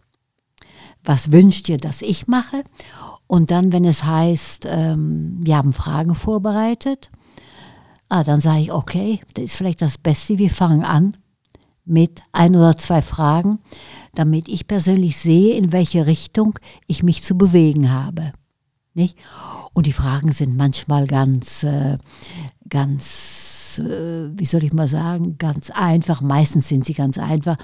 Was 1.05 1.33
wünscht 1.33 1.69
ihr, 1.69 1.79
dass 1.79 2.03
ich 2.03 2.27
mache? 2.27 2.65
Und 3.27 3.51
dann, 3.51 3.73
wenn 3.73 3.85
es 3.85 4.05
heißt, 4.05 4.67
ähm, 4.69 5.39
wir 5.41 5.57
haben 5.57 5.73
Fragen 5.73 6.15
vorbereitet, 6.15 7.11
ah, 8.09 8.25
dann 8.25 8.41
sage 8.41 8.61
ich, 8.63 8.73
okay, 8.73 9.21
das 9.35 9.45
ist 9.45 9.57
vielleicht 9.57 9.81
das 9.81 9.97
Beste, 9.97 10.39
wir 10.39 10.51
fangen 10.51 10.85
an 10.85 11.17
mit 11.85 12.23
ein 12.33 12.55
oder 12.57 12.77
zwei 12.77 13.01
Fragen, 13.01 13.61
damit 14.15 14.49
ich 14.49 14.67
persönlich 14.67 15.17
sehe, 15.17 15.57
in 15.57 15.73
welche 15.73 16.07
Richtung 16.07 16.59
ich 16.87 17.03
mich 17.03 17.23
zu 17.23 17.39
bewegen 17.39 17.91
habe. 17.91 18.33
Nicht? 18.99 19.17
Und 19.75 19.87
die 19.87 19.93
Fragen 19.93 20.33
sind 20.33 20.57
manchmal 20.57 21.07
ganz, 21.07 21.63
äh, 21.63 21.99
äh, 23.79 24.31
wie 24.39 24.45
soll 24.45 24.65
ich 24.65 24.73
mal 24.73 24.89
sagen, 24.89 25.37
ganz 25.39 25.71
einfach. 25.71 26.21
Meistens 26.21 26.69
sind 26.69 26.85
sie 26.85 26.95
ganz 26.95 27.19
einfach. 27.19 27.57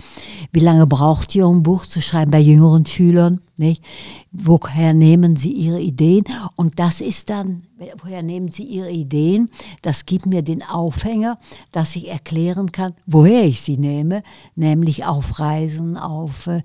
Wie 0.53 0.61
lange 0.61 0.87
braucht 0.87 1.35
ihr, 1.35 1.47
um 1.47 1.59
ein 1.59 1.63
Buch 1.63 1.87
zu 1.87 2.01
schreiben 2.01 2.31
bei 2.31 2.41
jüngeren 2.41 2.87
Schülern? 2.87 3.41
Nicht? 3.57 3.85
Woher 4.33 4.95
nehmen 4.95 5.37
sie 5.37 5.53
ihre 5.53 5.81
Ideen? 5.81 6.25
Und 6.57 6.81
das 6.81 7.01
ist 7.01 7.31
dann, 7.31 7.63
woher 8.03 8.23
nehmen 8.23 8.49
sie 8.49 8.65
ihre 8.65 8.91
Ideen? 8.91 9.49
Das 9.83 10.07
gibt 10.07 10.27
mir 10.27 10.43
den 10.43 10.63
Aufhänger, 10.63 11.39
dass 11.71 11.95
ich 11.95 12.11
erklären 12.11 12.73
kann, 12.73 12.95
woher 13.07 13.45
ich 13.45 13.61
sie 13.61 13.77
nehme, 13.77 14.23
nämlich 14.57 15.05
auf 15.05 15.39
Reisen, 15.39 15.97
auf 15.97 16.49
äh, 16.49 16.63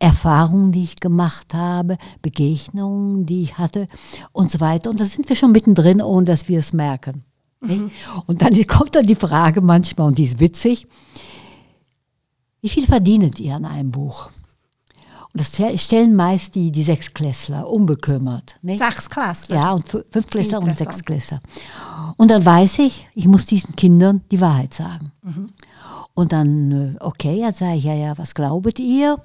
Erfahrungen, 0.00 0.72
die 0.72 0.82
ich 0.82 0.96
gemacht 0.96 1.54
habe, 1.54 1.98
Begegnungen, 2.22 3.26
die 3.26 3.42
ich 3.42 3.58
hatte 3.58 3.86
und 4.32 4.50
so 4.50 4.60
weiter. 4.60 4.90
Und 4.90 4.98
da 4.98 5.04
sind 5.04 5.28
wir 5.28 5.36
schon 5.36 5.52
mittendrin, 5.52 6.02
ohne 6.02 6.24
dass 6.24 6.48
wir 6.48 6.58
es 6.58 6.72
merken. 6.72 7.24
Mhm. 7.66 7.90
Und 8.26 8.42
dann 8.42 8.54
kommt 8.66 8.94
dann 8.94 9.06
die 9.06 9.14
Frage 9.14 9.60
manchmal, 9.60 10.08
und 10.08 10.18
die 10.18 10.24
ist 10.24 10.40
witzig, 10.40 10.86
wie 12.60 12.68
viel 12.68 12.86
verdient 12.86 13.40
ihr 13.40 13.56
an 13.56 13.64
einem 13.64 13.90
Buch? 13.90 14.30
Und 15.34 15.40
das 15.40 15.82
stellen 15.82 16.14
meist 16.14 16.54
die, 16.54 16.70
die 16.70 16.84
Sechsklässler, 16.84 17.68
unbekümmert. 17.68 18.56
Nicht? 18.62 18.78
Sechsklässler? 18.78 19.56
Ja, 19.56 19.72
und 19.72 19.88
Fünfklässler 19.88 20.60
und 20.60 20.76
Sechsklässler. 20.76 21.40
Und 22.16 22.30
dann 22.30 22.44
weiß 22.44 22.78
ich, 22.78 23.08
ich 23.14 23.26
muss 23.26 23.44
diesen 23.44 23.74
Kindern 23.74 24.20
die 24.30 24.40
Wahrheit 24.40 24.74
sagen. 24.74 25.10
Mhm. 25.22 25.48
Und 26.14 26.32
dann, 26.32 26.72
äh, 26.72 26.96
okay, 27.00 27.40
jetzt 27.40 27.58
sage 27.58 27.78
ich, 27.78 27.84
ja, 27.84 27.94
ja, 27.94 28.16
was 28.16 28.34
glaubet 28.34 28.78
ihr? 28.78 29.18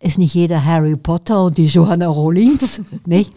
Ist 0.00 0.18
nicht 0.18 0.34
jeder 0.34 0.62
Harry 0.62 0.96
Potter 0.96 1.44
und 1.44 1.56
die 1.56 1.66
Johanna 1.66 2.08
Rollins, 2.08 2.82
nicht? 3.06 3.32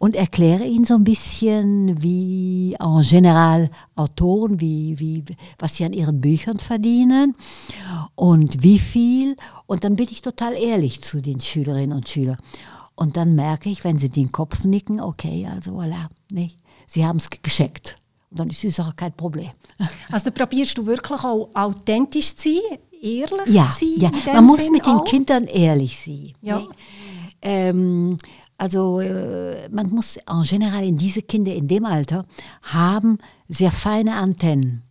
Und 0.00 0.16
erkläre 0.16 0.64
ihnen 0.64 0.86
so 0.86 0.94
ein 0.94 1.04
bisschen, 1.04 2.02
wie 2.02 2.74
en 2.80 3.02
general 3.02 3.70
Autoren, 3.96 4.58
wie, 4.58 4.98
wie, 4.98 5.22
was 5.58 5.76
sie 5.76 5.84
an 5.84 5.92
ihren 5.92 6.22
Büchern 6.22 6.58
verdienen 6.58 7.36
und 8.14 8.62
wie 8.62 8.78
viel. 8.78 9.36
Und 9.66 9.84
dann 9.84 9.96
bin 9.96 10.08
ich 10.10 10.22
total 10.22 10.54
ehrlich 10.54 11.02
zu 11.02 11.20
den 11.20 11.38
Schülerinnen 11.38 11.94
und 11.94 12.08
Schülern. 12.08 12.38
Und 12.94 13.18
dann 13.18 13.34
merke 13.34 13.68
ich, 13.68 13.84
wenn 13.84 13.98
sie 13.98 14.08
den 14.08 14.32
Kopf 14.32 14.64
nicken, 14.64 15.02
okay, 15.02 15.46
also 15.54 15.78
voilà, 15.78 16.06
nicht? 16.30 16.56
sie 16.86 17.04
haben 17.04 17.18
es 17.18 17.28
gescheckt. 17.28 17.96
Und 18.30 18.40
dann 18.40 18.48
ist 18.48 18.64
es 18.64 18.80
auch 18.80 18.96
kein 18.96 19.12
Problem. 19.12 19.50
Also 20.10 20.30
probierst 20.30 20.78
du 20.78 20.86
wirklich 20.86 21.20
auch 21.22 21.50
authentisch 21.52 22.34
zu 22.36 22.54
sein, 22.54 22.78
ehrlich 23.02 23.54
ja, 23.54 23.70
zu 23.78 23.84
sein? 23.84 24.12
Ja, 24.24 24.32
man 24.32 24.46
muss 24.46 24.64
Sinn 24.64 24.72
mit 24.72 24.86
auch? 24.86 25.04
den 25.04 25.10
Kindern 25.10 25.44
ehrlich 25.44 25.98
sein. 25.98 26.32
Ja. 26.40 26.62
Ähm, 27.42 28.16
also 28.58 29.00
äh, 29.00 29.68
man 29.70 29.88
muss 29.90 30.16
en 30.16 30.42
general 30.42 30.84
in 30.84 30.96
diese 30.96 31.22
Kinder 31.22 31.54
in 31.54 31.68
dem 31.68 31.84
Alter 31.84 32.26
haben 32.62 33.18
sehr 33.48 33.72
feine 33.72 34.16
Antennen. 34.16 34.82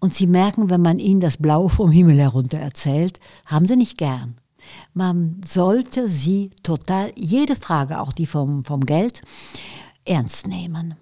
Und 0.00 0.14
sie 0.14 0.26
merken, 0.26 0.70
wenn 0.70 0.82
man 0.82 0.98
ihnen 0.98 1.20
das 1.20 1.36
Blau 1.36 1.68
vom 1.68 1.90
Himmel 1.90 2.18
herunter 2.18 2.58
erzählt, 2.58 3.20
haben 3.44 3.66
sie 3.66 3.76
nicht 3.76 3.98
gern. 3.98 4.36
Man 4.94 5.40
sollte 5.44 6.08
sie 6.08 6.50
total, 6.62 7.12
jede 7.14 7.56
Frage, 7.56 8.00
auch 8.00 8.12
die 8.12 8.26
vom, 8.26 8.64
vom 8.64 8.80
Geld, 8.80 9.22
ernst 10.04 10.46
nehmen. 10.46 10.94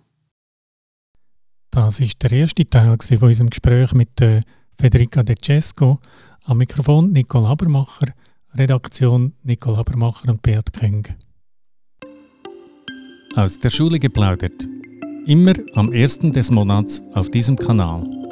Das 1.71 2.01
war 2.01 2.09
der 2.23 2.33
erste 2.33 2.69
Teil 2.69 2.97
von 3.01 3.29
unserem 3.29 3.51
Gespräch 3.51 3.93
mit 3.95 4.21
äh, 4.21 4.43
Federica 4.79 5.23
De 5.23 5.37
Cesco. 5.43 5.99
Am 6.45 6.59
Mikrofon 6.59 7.13
Nicole 7.13 7.49
Habermacher, 7.49 8.13
Redaktion 8.57 9.33
Nicole 9.43 9.77
Habermacher 9.77 10.29
und 10.29 10.41
Beat 10.43 10.73
Köng. 10.73 11.09
Aus 13.35 13.59
der 13.59 13.71
Schule 13.71 13.99
geplaudert. 13.99 14.69
Immer 15.27 15.55
am 15.75 15.93
ersten 15.93 16.33
des 16.33 16.53
Monats 16.53 17.03
auf 17.15 17.33
diesem 17.33 17.57
Kanal. 17.57 18.24